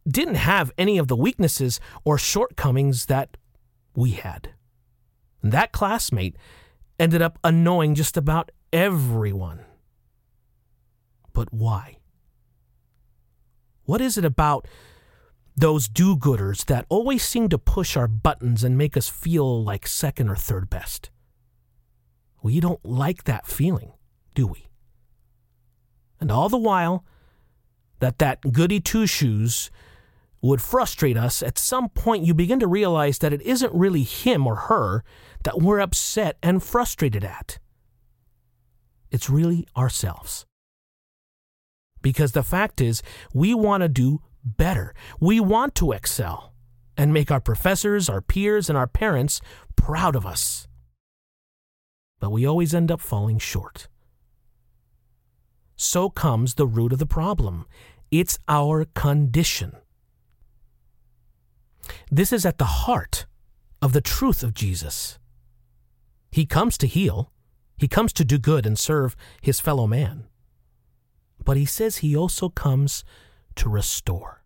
didn't 0.06 0.36
have 0.36 0.72
any 0.76 0.98
of 0.98 1.08
the 1.08 1.16
weaknesses 1.16 1.80
or 2.04 2.18
shortcomings 2.18 3.06
that 3.06 3.36
we 3.94 4.12
had. 4.12 4.50
And 5.42 5.52
that 5.52 5.72
classmate 5.72 6.36
ended 6.98 7.22
up 7.22 7.38
annoying 7.44 7.94
just 7.94 8.16
about 8.16 8.50
everyone. 8.72 9.60
But 11.32 11.52
why? 11.52 11.98
What 13.84 14.00
is 14.00 14.16
it 14.16 14.24
about 14.24 14.66
those 15.56 15.88
do 15.88 16.16
gooders 16.16 16.64
that 16.66 16.86
always 16.88 17.22
seem 17.22 17.48
to 17.50 17.58
push 17.58 17.96
our 17.96 18.08
buttons 18.08 18.64
and 18.64 18.78
make 18.78 18.96
us 18.96 19.08
feel 19.08 19.62
like 19.62 19.86
second 19.86 20.28
or 20.28 20.36
third 20.36 20.70
best? 20.70 21.10
We 22.42 22.60
don't 22.60 22.84
like 22.84 23.24
that 23.24 23.46
feeling, 23.46 23.92
do 24.34 24.46
we? 24.46 24.66
And 26.20 26.30
all 26.30 26.48
the 26.48 26.58
while 26.58 27.04
that 28.00 28.18
that 28.18 28.52
goody 28.52 28.80
two 28.80 29.06
shoes 29.06 29.70
would 30.40 30.60
frustrate 30.60 31.16
us, 31.16 31.42
at 31.42 31.56
some 31.56 31.88
point 31.88 32.24
you 32.24 32.34
begin 32.34 32.58
to 32.58 32.66
realize 32.66 33.18
that 33.18 33.32
it 33.32 33.42
isn't 33.42 33.72
really 33.72 34.02
him 34.02 34.46
or 34.46 34.56
her 34.56 35.04
that 35.44 35.60
we're 35.60 35.80
upset 35.80 36.36
and 36.42 36.62
frustrated 36.62 37.24
at. 37.24 37.58
It's 39.10 39.30
really 39.30 39.66
ourselves. 39.76 40.46
Because 42.00 42.32
the 42.32 42.42
fact 42.42 42.80
is, 42.80 43.02
we 43.32 43.54
want 43.54 43.82
to 43.82 43.88
do 43.88 44.20
better. 44.44 44.94
We 45.20 45.40
want 45.40 45.74
to 45.76 45.92
excel 45.92 46.52
and 46.96 47.12
make 47.12 47.30
our 47.30 47.40
professors, 47.40 48.08
our 48.08 48.20
peers, 48.20 48.68
and 48.68 48.76
our 48.76 48.86
parents 48.86 49.40
proud 49.76 50.14
of 50.14 50.26
us. 50.26 50.68
But 52.20 52.30
we 52.30 52.46
always 52.46 52.74
end 52.74 52.90
up 52.90 53.00
falling 53.00 53.38
short. 53.38 53.88
So 55.76 56.10
comes 56.10 56.54
the 56.54 56.66
root 56.66 56.92
of 56.92 56.98
the 56.98 57.06
problem 57.06 57.66
it's 58.10 58.38
our 58.46 58.84
condition. 58.94 59.72
This 62.10 62.30
is 62.30 62.44
at 62.44 62.58
the 62.58 62.84
heart 62.84 63.24
of 63.80 63.94
the 63.94 64.02
truth 64.02 64.42
of 64.42 64.52
Jesus. 64.52 65.18
He 66.30 66.44
comes 66.44 66.76
to 66.78 66.86
heal, 66.86 67.32
he 67.78 67.88
comes 67.88 68.12
to 68.12 68.24
do 68.24 68.38
good 68.38 68.66
and 68.66 68.78
serve 68.78 69.16
his 69.40 69.60
fellow 69.60 69.86
man. 69.86 70.24
But 71.42 71.56
he 71.56 71.64
says 71.64 71.96
he 71.96 72.14
also 72.14 72.50
comes 72.50 73.02
to 73.56 73.68
restore. 73.68 74.42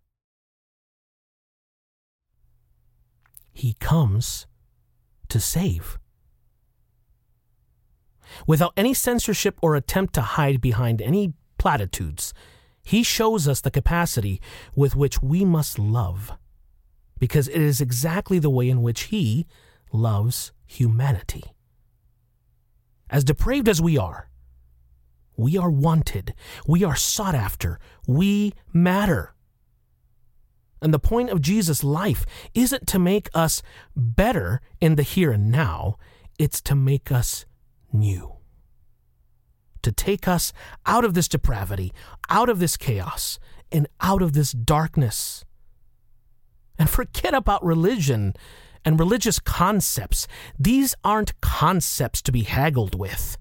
He 3.53 3.73
comes 3.79 4.45
to 5.29 5.39
save. 5.39 5.97
Without 8.45 8.73
any 8.77 8.93
censorship 8.93 9.57
or 9.61 9.75
attempt 9.75 10.13
to 10.15 10.21
hide 10.21 10.61
behind 10.61 11.01
any 11.01 11.33
platitudes, 11.57 12.33
he 12.83 13.03
shows 13.03 13.47
us 13.47 13.61
the 13.61 13.71
capacity 13.71 14.41
with 14.75 14.95
which 14.95 15.21
we 15.21 15.43
must 15.43 15.79
love 15.79 16.31
because 17.19 17.47
it 17.47 17.61
is 17.61 17.81
exactly 17.81 18.39
the 18.39 18.49
way 18.49 18.69
in 18.69 18.81
which 18.81 19.03
He 19.03 19.45
loves 19.91 20.51
humanity. 20.65 21.43
As 23.09 23.23
depraved 23.23 23.69
as 23.69 23.81
we 23.81 23.97
are, 23.97 24.29
we 25.37 25.57
are 25.57 25.69
wanted, 25.69 26.33
we 26.67 26.83
are 26.83 26.95
sought 26.95 27.35
after, 27.35 27.79
we 28.07 28.53
matter. 28.73 29.35
And 30.81 30.93
the 30.93 30.99
point 30.99 31.29
of 31.29 31.41
Jesus' 31.41 31.83
life 31.83 32.25
isn't 32.53 32.87
to 32.87 32.99
make 32.99 33.29
us 33.33 33.61
better 33.95 34.61
in 34.81 34.95
the 34.95 35.03
here 35.03 35.31
and 35.31 35.51
now, 35.51 35.97
it's 36.37 36.61
to 36.61 36.75
make 36.75 37.11
us 37.11 37.45
new. 37.91 38.33
To 39.83 39.91
take 39.91 40.27
us 40.27 40.53
out 40.85 41.05
of 41.05 41.13
this 41.13 41.27
depravity, 41.27 41.93
out 42.29 42.49
of 42.49 42.59
this 42.59 42.77
chaos, 42.77 43.39
and 43.71 43.87
out 44.01 44.21
of 44.21 44.33
this 44.33 44.51
darkness. 44.51 45.45
And 46.77 46.89
forget 46.89 47.33
about 47.33 47.63
religion 47.63 48.33
and 48.85 48.99
religious 48.99 49.39
concepts. 49.39 50.27
These 50.59 50.95
aren't 51.03 51.39
concepts 51.41 52.21
to 52.23 52.31
be 52.31 52.43
haggled 52.43 52.95
with. 52.95 53.37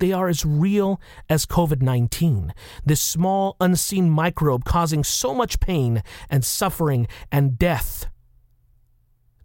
They 0.00 0.12
are 0.12 0.28
as 0.28 0.46
real 0.46 0.98
as 1.28 1.44
COVID 1.44 1.82
19, 1.82 2.54
this 2.84 3.02
small, 3.02 3.56
unseen 3.60 4.08
microbe 4.08 4.64
causing 4.64 5.04
so 5.04 5.34
much 5.34 5.60
pain 5.60 6.02
and 6.30 6.42
suffering 6.42 7.06
and 7.30 7.58
death. 7.58 8.06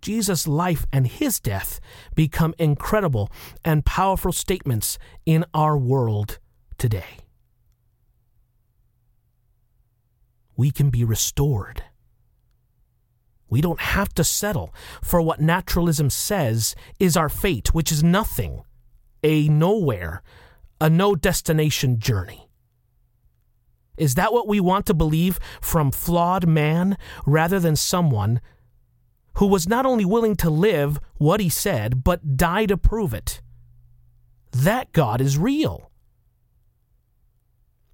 Jesus' 0.02 0.48
life 0.48 0.86
and 0.94 1.08
his 1.08 1.42
death 1.42 1.82
become 2.16 2.56
incredible 2.58 3.30
and 3.66 3.86
powerful 3.86 4.32
statements 4.32 4.98
in 5.26 5.44
our 5.54 5.78
world 5.78 6.40
today. 6.78 7.20
We 10.56 10.72
can 10.72 10.90
be 10.90 11.04
restored. 11.04 11.84
We 13.50 13.60
don't 13.60 13.82
have 13.82 14.14
to 14.14 14.24
settle 14.24 14.74
for 15.04 15.22
what 15.22 15.42
naturalism 15.42 16.10
says 16.10 16.76
is 16.98 17.18
our 17.18 17.30
fate, 17.30 17.74
which 17.74 17.92
is 17.92 18.04
nothing, 18.04 18.64
a 19.22 19.50
nowhere, 19.50 20.22
a 20.80 20.90
no 20.90 21.16
destination 21.16 22.00
journey. 22.00 22.50
Is 23.98 24.16
that 24.16 24.34
what 24.34 24.48
we 24.48 24.60
want 24.60 24.86
to 24.88 24.94
believe 24.94 25.40
from 25.62 25.92
flawed 25.92 26.48
man 26.48 26.98
rather 27.26 27.60
than 27.60 27.76
someone 27.76 28.42
who 29.36 29.48
was 29.48 29.68
not 29.68 29.86
only 29.86 30.06
willing 30.06 30.36
to 30.38 30.50
live 30.50 31.00
what 31.18 31.40
he 31.40 31.50
said, 31.50 32.04
but 32.04 32.38
die 32.38 32.66
to 32.66 32.78
prove 32.78 33.14
it? 33.14 33.42
That 34.52 34.92
God 34.92 35.22
is 35.22 35.38
real 35.38 35.92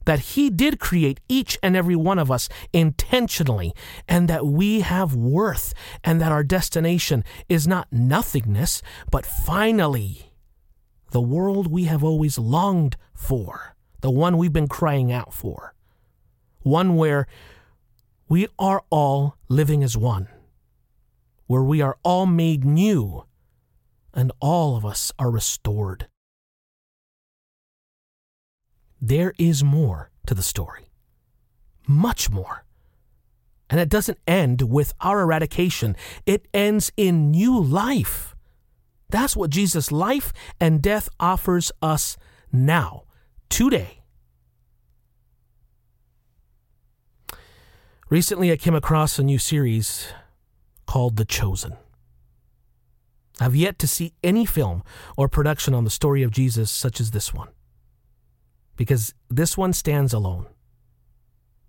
that 0.06 0.20
He 0.20 0.50
did 0.50 0.80
create 0.80 1.20
each 1.30 1.58
and 1.62 1.76
every 1.76 1.96
one 1.96 2.20
of 2.20 2.32
us 2.32 2.50
intentionally, 2.74 3.74
and 4.08 4.28
that 4.28 4.46
we 4.46 4.82
have 4.82 5.16
worth, 5.16 5.74
and 6.04 6.20
that 6.22 6.32
our 6.32 6.44
destination 6.44 7.24
is 7.50 7.68
not 7.68 7.88
nothingness, 7.92 8.82
but 9.10 9.26
finally 9.26 10.31
the 11.12 11.22
world 11.22 11.72
we 11.72 11.86
have 11.86 12.04
always 12.04 12.38
longed 12.38 12.98
for, 13.14 13.76
the 14.02 14.12
one 14.12 14.38
we've 14.38 14.54
been 14.54 14.68
crying 14.68 15.12
out 15.12 15.34
for, 15.34 15.74
one 16.62 16.96
where 16.96 17.28
we 18.28 18.48
are 18.58 18.84
all 18.90 19.38
living 19.48 19.84
as 19.84 19.96
one, 19.96 20.28
where 21.48 21.64
we 21.64 21.82
are 21.82 21.98
all 22.04 22.26
made 22.26 22.66
new, 22.66 23.26
and 24.14 24.32
all 24.40 24.76
of 24.76 24.86
us 24.86 25.12
are 25.18 25.32
restored 25.32 26.08
there 29.02 29.34
is 29.40 29.64
more 29.64 30.12
to 30.28 30.36
the 30.36 30.44
story. 30.44 30.92
Much 31.88 32.30
more. 32.30 32.64
And 33.70 33.80
it 33.80 33.90
doesn't 33.90 34.20
end 34.28 34.62
with 34.62 34.94
our 35.02 35.22
eradication, 35.22 35.96
it 36.26 36.48
ends 36.54 36.92
in 36.96 37.32
new 37.32 37.60
life. 37.60 38.36
That's 39.12 39.36
what 39.36 39.50
Jesus' 39.50 39.92
life 39.92 40.34
and 40.60 40.82
death 40.82 41.10
offers 41.20 41.72
us 41.82 42.18
now, 42.52 43.04
today. 43.50 44.00
Recently, 48.10 48.52
I 48.52 48.58
came 48.58 48.76
across 48.76 49.20
a 49.20 49.24
new 49.24 49.38
series 49.38 50.08
called 50.86 51.16
The 51.18 51.26
Chosen. 51.26 51.78
I've 53.40 53.56
yet 53.56 53.80
to 53.80 53.88
see 53.88 54.14
any 54.24 54.46
film 54.46 54.84
or 55.18 55.28
production 55.28 55.74
on 55.74 55.84
the 55.84 55.90
story 55.90 56.22
of 56.24 56.32
Jesus 56.32 56.70
such 56.70 57.00
as 57.00 57.12
this 57.12 57.34
one 57.34 57.48
because 58.76 59.14
this 59.30 59.58
one 59.58 59.74
stands 59.74 60.14
alone. 60.14 60.48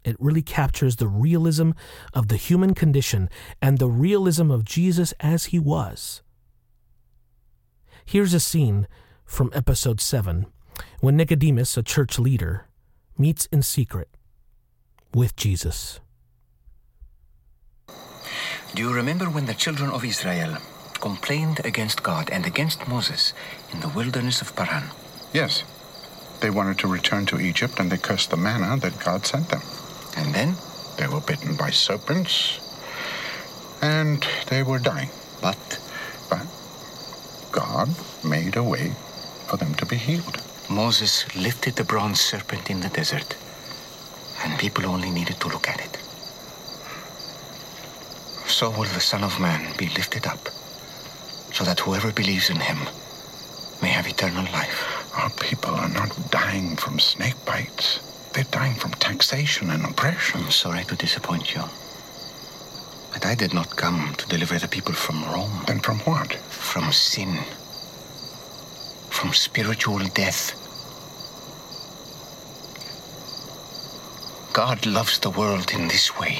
It 0.05 0.17
really 0.19 0.43
captures 0.43 0.97
the 0.97 1.07
realism 1.07 1.71
of 2.13 2.29
the 2.29 2.37
human 2.37 2.75
condition 2.75 3.31
and 3.61 3.79
the 3.79 3.89
realism 3.89 4.51
of 4.51 4.65
Jesus 4.65 5.13
as 5.21 5.47
he 5.47 5.59
was. 5.59 6.23
Here's 8.05 8.35
a 8.35 8.41
scene 8.41 8.89
from 9.25 9.51
episode 9.55 10.01
7 10.01 10.47
when 11.01 11.17
Nicodemus, 11.17 11.77
a 11.77 11.83
church 11.83 12.19
leader, 12.19 12.67
meets 13.17 13.47
in 13.47 13.63
secret 13.63 14.09
with 15.15 15.37
Jesus. 15.37 16.01
Do 18.75 18.83
you 18.83 18.93
remember 18.93 19.27
when 19.27 19.47
the 19.47 19.55
children 19.55 19.91
of 19.91 20.05
Israel 20.05 20.57
complained 20.95 21.61
against 21.65 22.03
God 22.03 22.31
and 22.31 22.47
against 22.47 22.89
Moses 22.89 23.35
in 23.73 23.81
the 23.81 23.89
wilderness 23.89 24.41
of 24.41 24.55
Paran? 24.57 24.85
Yes. 25.33 25.63
They 26.41 26.51
wanted 26.51 26.79
to 26.79 26.89
return 26.89 27.27
to 27.27 27.41
Egypt 27.41 27.79
and 27.79 27.91
they 27.91 27.99
cursed 27.99 28.31
the 28.31 28.37
manna 28.37 28.77
that 28.79 28.99
God 29.05 29.27
sent 29.27 29.49
them. 29.49 29.63
And 30.17 30.35
then? 30.35 30.55
They 30.99 31.07
were 31.07 31.21
bitten 31.21 31.57
by 31.57 31.71
serpents 31.71 32.61
and 33.83 34.27
they 34.49 34.63
were 34.63 34.79
dying. 34.79 35.11
But? 35.41 35.59
But 35.59 35.82
God 37.53 37.91
made 38.25 38.57
a 38.57 38.63
way 38.63 38.93
for 39.47 39.59
them 39.59 39.75
to 39.75 39.85
be 39.85 39.97
healed. 39.97 40.43
Moses 40.71 41.27
lifted 41.37 41.77
the 41.77 41.85
bronze 41.85 42.19
serpent 42.19 42.71
in 42.71 42.81
the 42.81 42.89
desert, 42.89 43.37
and 44.43 44.59
people 44.59 44.87
only 44.87 45.11
needed 45.11 45.39
to 45.41 45.49
look 45.49 45.69
at 45.69 45.81
it. 45.81 45.99
So 48.49 48.71
will 48.71 48.89
the 48.95 49.01
Son 49.01 49.23
of 49.23 49.39
Man 49.39 49.77
be 49.77 49.89
lifted 49.89 50.27
up, 50.27 50.49
so 51.53 51.65
that 51.65 51.81
whoever 51.81 52.11
believes 52.11 52.49
in 52.49 52.57
him 52.57 52.79
may 53.83 53.89
have 53.89 54.07
eternal 54.07 54.45
life. 54.53 55.13
Our 55.15 55.31
people 55.31 55.75
are 55.75 55.91
not 55.91 56.31
dying 56.31 56.77
from 56.77 56.99
snake 56.99 57.37
bites. 57.45 58.01
They're 58.33 58.45
dying 58.45 58.77
from 58.77 58.93
taxation 58.93 59.71
and 59.71 59.85
oppression. 59.85 60.41
I'm 60.41 60.51
sorry 60.51 60.85
to 60.85 60.97
disappoint 60.97 61.55
you. 61.55 61.65
But 63.13 63.27
I 63.27 63.35
did 63.35 63.53
not 63.53 63.77
come 63.77 64.15
to 64.17 64.27
deliver 64.29 64.59
the 64.59 64.69
people 64.69 64.95
from 64.95 65.25
Rome. 65.25 65.65
Then 65.67 65.81
from 65.81 65.99
what? 66.01 66.35
From 66.35 66.91
sin. 66.93 67.39
From 69.11 69.33
spiritual 69.33 70.01
death. 70.15 70.59
God 74.53 74.85
loves 74.87 75.19
the 75.19 75.31
world 75.31 75.73
in 75.73 75.89
this 75.89 76.19
way. 76.19 76.37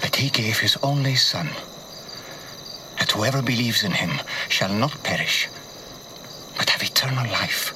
That 0.00 0.16
he 0.16 0.30
gave 0.30 0.58
his 0.58 0.76
only 0.82 1.14
son. 1.14 1.48
That 2.98 3.12
whoever 3.12 3.42
believes 3.42 3.84
in 3.84 3.92
him 3.92 4.20
shall 4.48 4.72
not 4.72 5.02
perish, 5.02 5.48
but 6.58 6.70
have 6.70 6.82
eternal 6.82 7.24
life. 7.30 7.72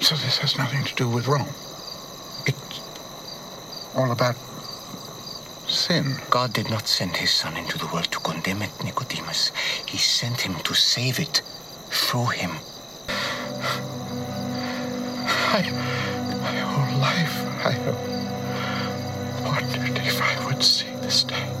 So 0.00 0.14
this 0.14 0.38
has 0.38 0.56
nothing 0.56 0.84
to 0.84 0.94
do 0.94 1.08
with 1.08 1.26
Rome. 1.26 1.48
It's 2.46 2.80
all 3.96 4.12
about 4.12 4.36
sin. 5.86 6.16
God 6.30 6.52
did 6.52 6.68
not 6.68 6.88
send 6.88 7.16
his 7.16 7.30
son 7.30 7.56
into 7.56 7.78
the 7.78 7.86
world 7.86 8.10
to 8.10 8.18
condemn 8.18 8.60
it, 8.62 8.72
Nicodemus. 8.82 9.52
He 9.86 9.98
sent 9.98 10.40
him 10.40 10.56
to 10.64 10.74
save 10.74 11.20
it 11.20 11.42
through 11.90 12.26
him. 12.26 12.50
I, 15.58 15.62
my 16.42 16.56
whole 16.70 16.98
life, 16.98 17.36
I 17.64 17.72
have 17.84 18.00
wondered 19.46 19.98
if 20.04 20.20
I 20.20 20.46
would 20.46 20.62
see 20.64 20.90
this 21.02 21.22
day. 21.22 21.55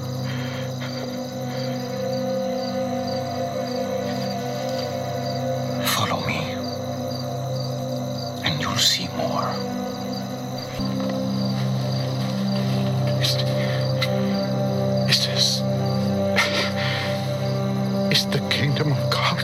Is 18.16 18.24
the 18.28 18.40
kingdom 18.48 18.92
of 18.92 19.10
God 19.10 19.42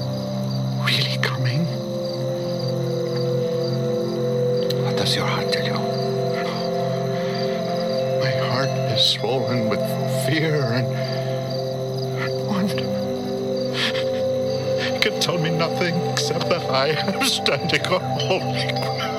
really 0.89 1.19
coming? 1.19 1.67
What 4.83 4.97
does 4.97 5.15
your 5.15 5.27
heart 5.27 5.53
tell 5.53 5.67
you? 5.67 5.75
My 8.25 8.33
heart 8.49 8.71
is 8.97 9.05
swollen 9.05 9.69
with 9.69 9.85
fear 10.25 10.73
and, 10.73 10.89
wonder. 12.49 12.89
It 14.89 15.03
can 15.03 15.21
tell 15.21 15.37
me 15.37 15.51
nothing 15.51 15.95
except 16.11 16.49
that 16.49 16.63
I 16.71 16.97
am 17.13 17.23
standing 17.25 17.85
on 17.89 18.01
holy 18.21 18.73
ground. 18.73 19.12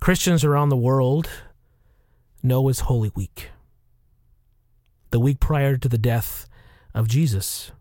Christians 0.00 0.44
around 0.44 0.68
the 0.68 0.76
world 0.76 1.30
know 2.42 2.68
as 2.68 2.80
Holy 2.80 3.10
Week, 3.14 3.50
the 5.10 5.20
week 5.20 5.40
prior 5.40 5.76
to 5.76 5.88
the 5.88 5.98
death 5.98 6.48
of 6.94 7.08
Jesus. 7.08 7.72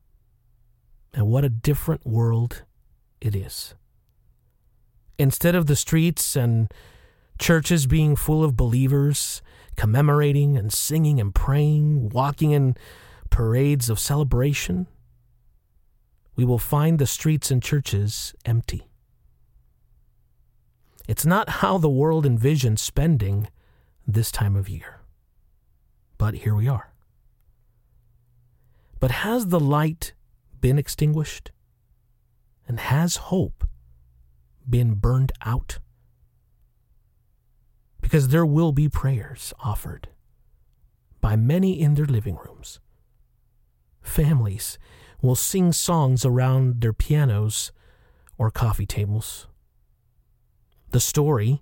And 1.13 1.27
what 1.27 1.43
a 1.43 1.49
different 1.49 2.05
world 2.05 2.63
it 3.19 3.35
is. 3.35 3.75
Instead 5.17 5.55
of 5.55 5.65
the 5.65 5.75
streets 5.75 6.35
and 6.35 6.71
churches 7.39 7.87
being 7.87 8.15
full 8.15 8.43
of 8.43 8.55
believers, 8.55 9.41
commemorating 9.75 10.57
and 10.57 10.71
singing 10.71 11.19
and 11.19 11.33
praying, 11.33 12.09
walking 12.09 12.51
in 12.51 12.75
parades 13.29 13.89
of 13.89 13.99
celebration, 13.99 14.87
we 16.35 16.45
will 16.45 16.59
find 16.59 16.99
the 16.99 17.07
streets 17.07 17.51
and 17.51 17.61
churches 17.61 18.33
empty. 18.45 18.87
It's 21.07 21.25
not 21.25 21.49
how 21.49 21.77
the 21.77 21.89
world 21.89 22.25
envisions 22.25 22.79
spending 22.79 23.47
this 24.11 24.31
time 24.31 24.55
of 24.55 24.69
year. 24.69 25.01
But 26.17 26.35
here 26.35 26.55
we 26.55 26.67
are. 26.67 26.91
But 28.99 29.11
has 29.11 29.47
the 29.47 29.59
light 29.59 30.13
been 30.59 30.77
extinguished? 30.77 31.51
And 32.67 32.79
has 32.79 33.15
hope 33.15 33.67
been 34.69 34.95
burned 34.95 35.31
out? 35.43 35.79
Because 38.01 38.27
there 38.27 38.45
will 38.45 38.71
be 38.71 38.89
prayers 38.89 39.53
offered 39.63 40.09
by 41.21 41.35
many 41.35 41.79
in 41.79 41.95
their 41.95 42.05
living 42.05 42.37
rooms. 42.45 42.79
Families 44.01 44.77
will 45.21 45.35
sing 45.35 45.71
songs 45.71 46.25
around 46.25 46.81
their 46.81 46.93
pianos 46.93 47.71
or 48.37 48.51
coffee 48.51 48.85
tables. 48.85 49.47
The 50.91 50.99
story 50.99 51.61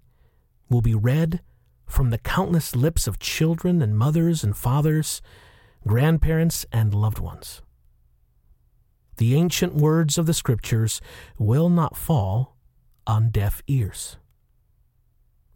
will 0.70 0.82
be 0.82 0.96
read 0.96 1.42
from 1.88 2.10
the 2.10 2.18
countless 2.18 2.76
lips 2.76 3.08
of 3.08 3.18
children 3.18 3.82
and 3.82 3.98
mothers 3.98 4.44
and 4.44 4.56
fathers, 4.56 5.22
grandparents 5.88 6.66
and 6.72 6.94
loved 6.94 7.18
ones. 7.18 7.62
The 9.16 9.36
ancient 9.36 9.74
words 9.74 10.18
of 10.18 10.28
the 10.28 10.34
Scriptures 10.34 11.02
will 11.40 11.70
not 11.70 11.98
fall 11.98 12.56
on 13.08 13.30
deaf 13.30 13.64
ears. 13.68 14.18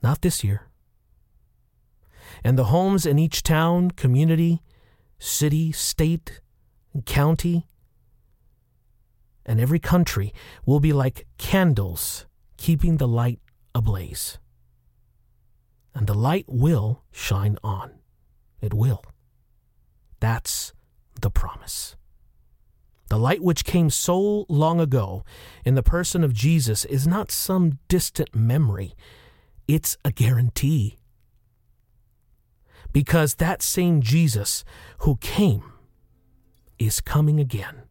Not 0.01 0.21
this 0.21 0.43
year. 0.43 0.67
And 2.43 2.57
the 2.57 2.65
homes 2.65 3.05
in 3.05 3.19
each 3.19 3.43
town, 3.43 3.91
community, 3.91 4.63
city, 5.19 5.71
state, 5.71 6.41
county, 7.05 7.67
and 9.45 9.59
every 9.59 9.79
country 9.79 10.34
will 10.65 10.79
be 10.79 10.93
like 10.93 11.27
candles 11.38 12.25
keeping 12.57 12.97
the 12.97 13.07
light 13.07 13.39
ablaze 13.75 14.39
and 15.93 16.07
the 16.07 16.13
light 16.13 16.45
will 16.47 17.03
shine 17.11 17.57
on. 17.63 17.91
It 18.61 18.73
will. 18.73 19.03
That's 20.19 20.73
the 21.19 21.29
promise. 21.29 21.95
The 23.09 23.17
light 23.17 23.41
which 23.41 23.65
came 23.65 23.89
so 23.89 24.45
long 24.47 24.79
ago 24.79 25.25
in 25.65 25.75
the 25.75 25.83
person 25.83 26.23
of 26.23 26.33
Jesus 26.33 26.85
is 26.85 27.05
not 27.05 27.29
some 27.29 27.79
distant 27.89 28.33
memory, 28.33 28.95
it's 29.67 29.97
a 30.05 30.11
guarantee. 30.11 30.97
Because 32.93 33.35
that 33.35 33.61
same 33.61 34.01
Jesus 34.01 34.63
who 34.99 35.17
came 35.17 35.63
is 36.79 37.01
coming 37.01 37.39
again. 37.39 37.83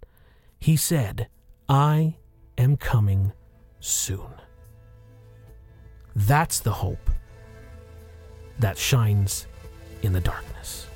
He 0.58 0.76
said, 0.76 1.28
I 1.68 2.16
am 2.56 2.76
coming 2.76 3.32
soon. 3.78 4.32
That's 6.14 6.60
the 6.60 6.72
hope 6.72 7.09
that 8.60 8.78
shines 8.78 9.46
in 10.02 10.12
the 10.12 10.20
darkness. 10.20 10.86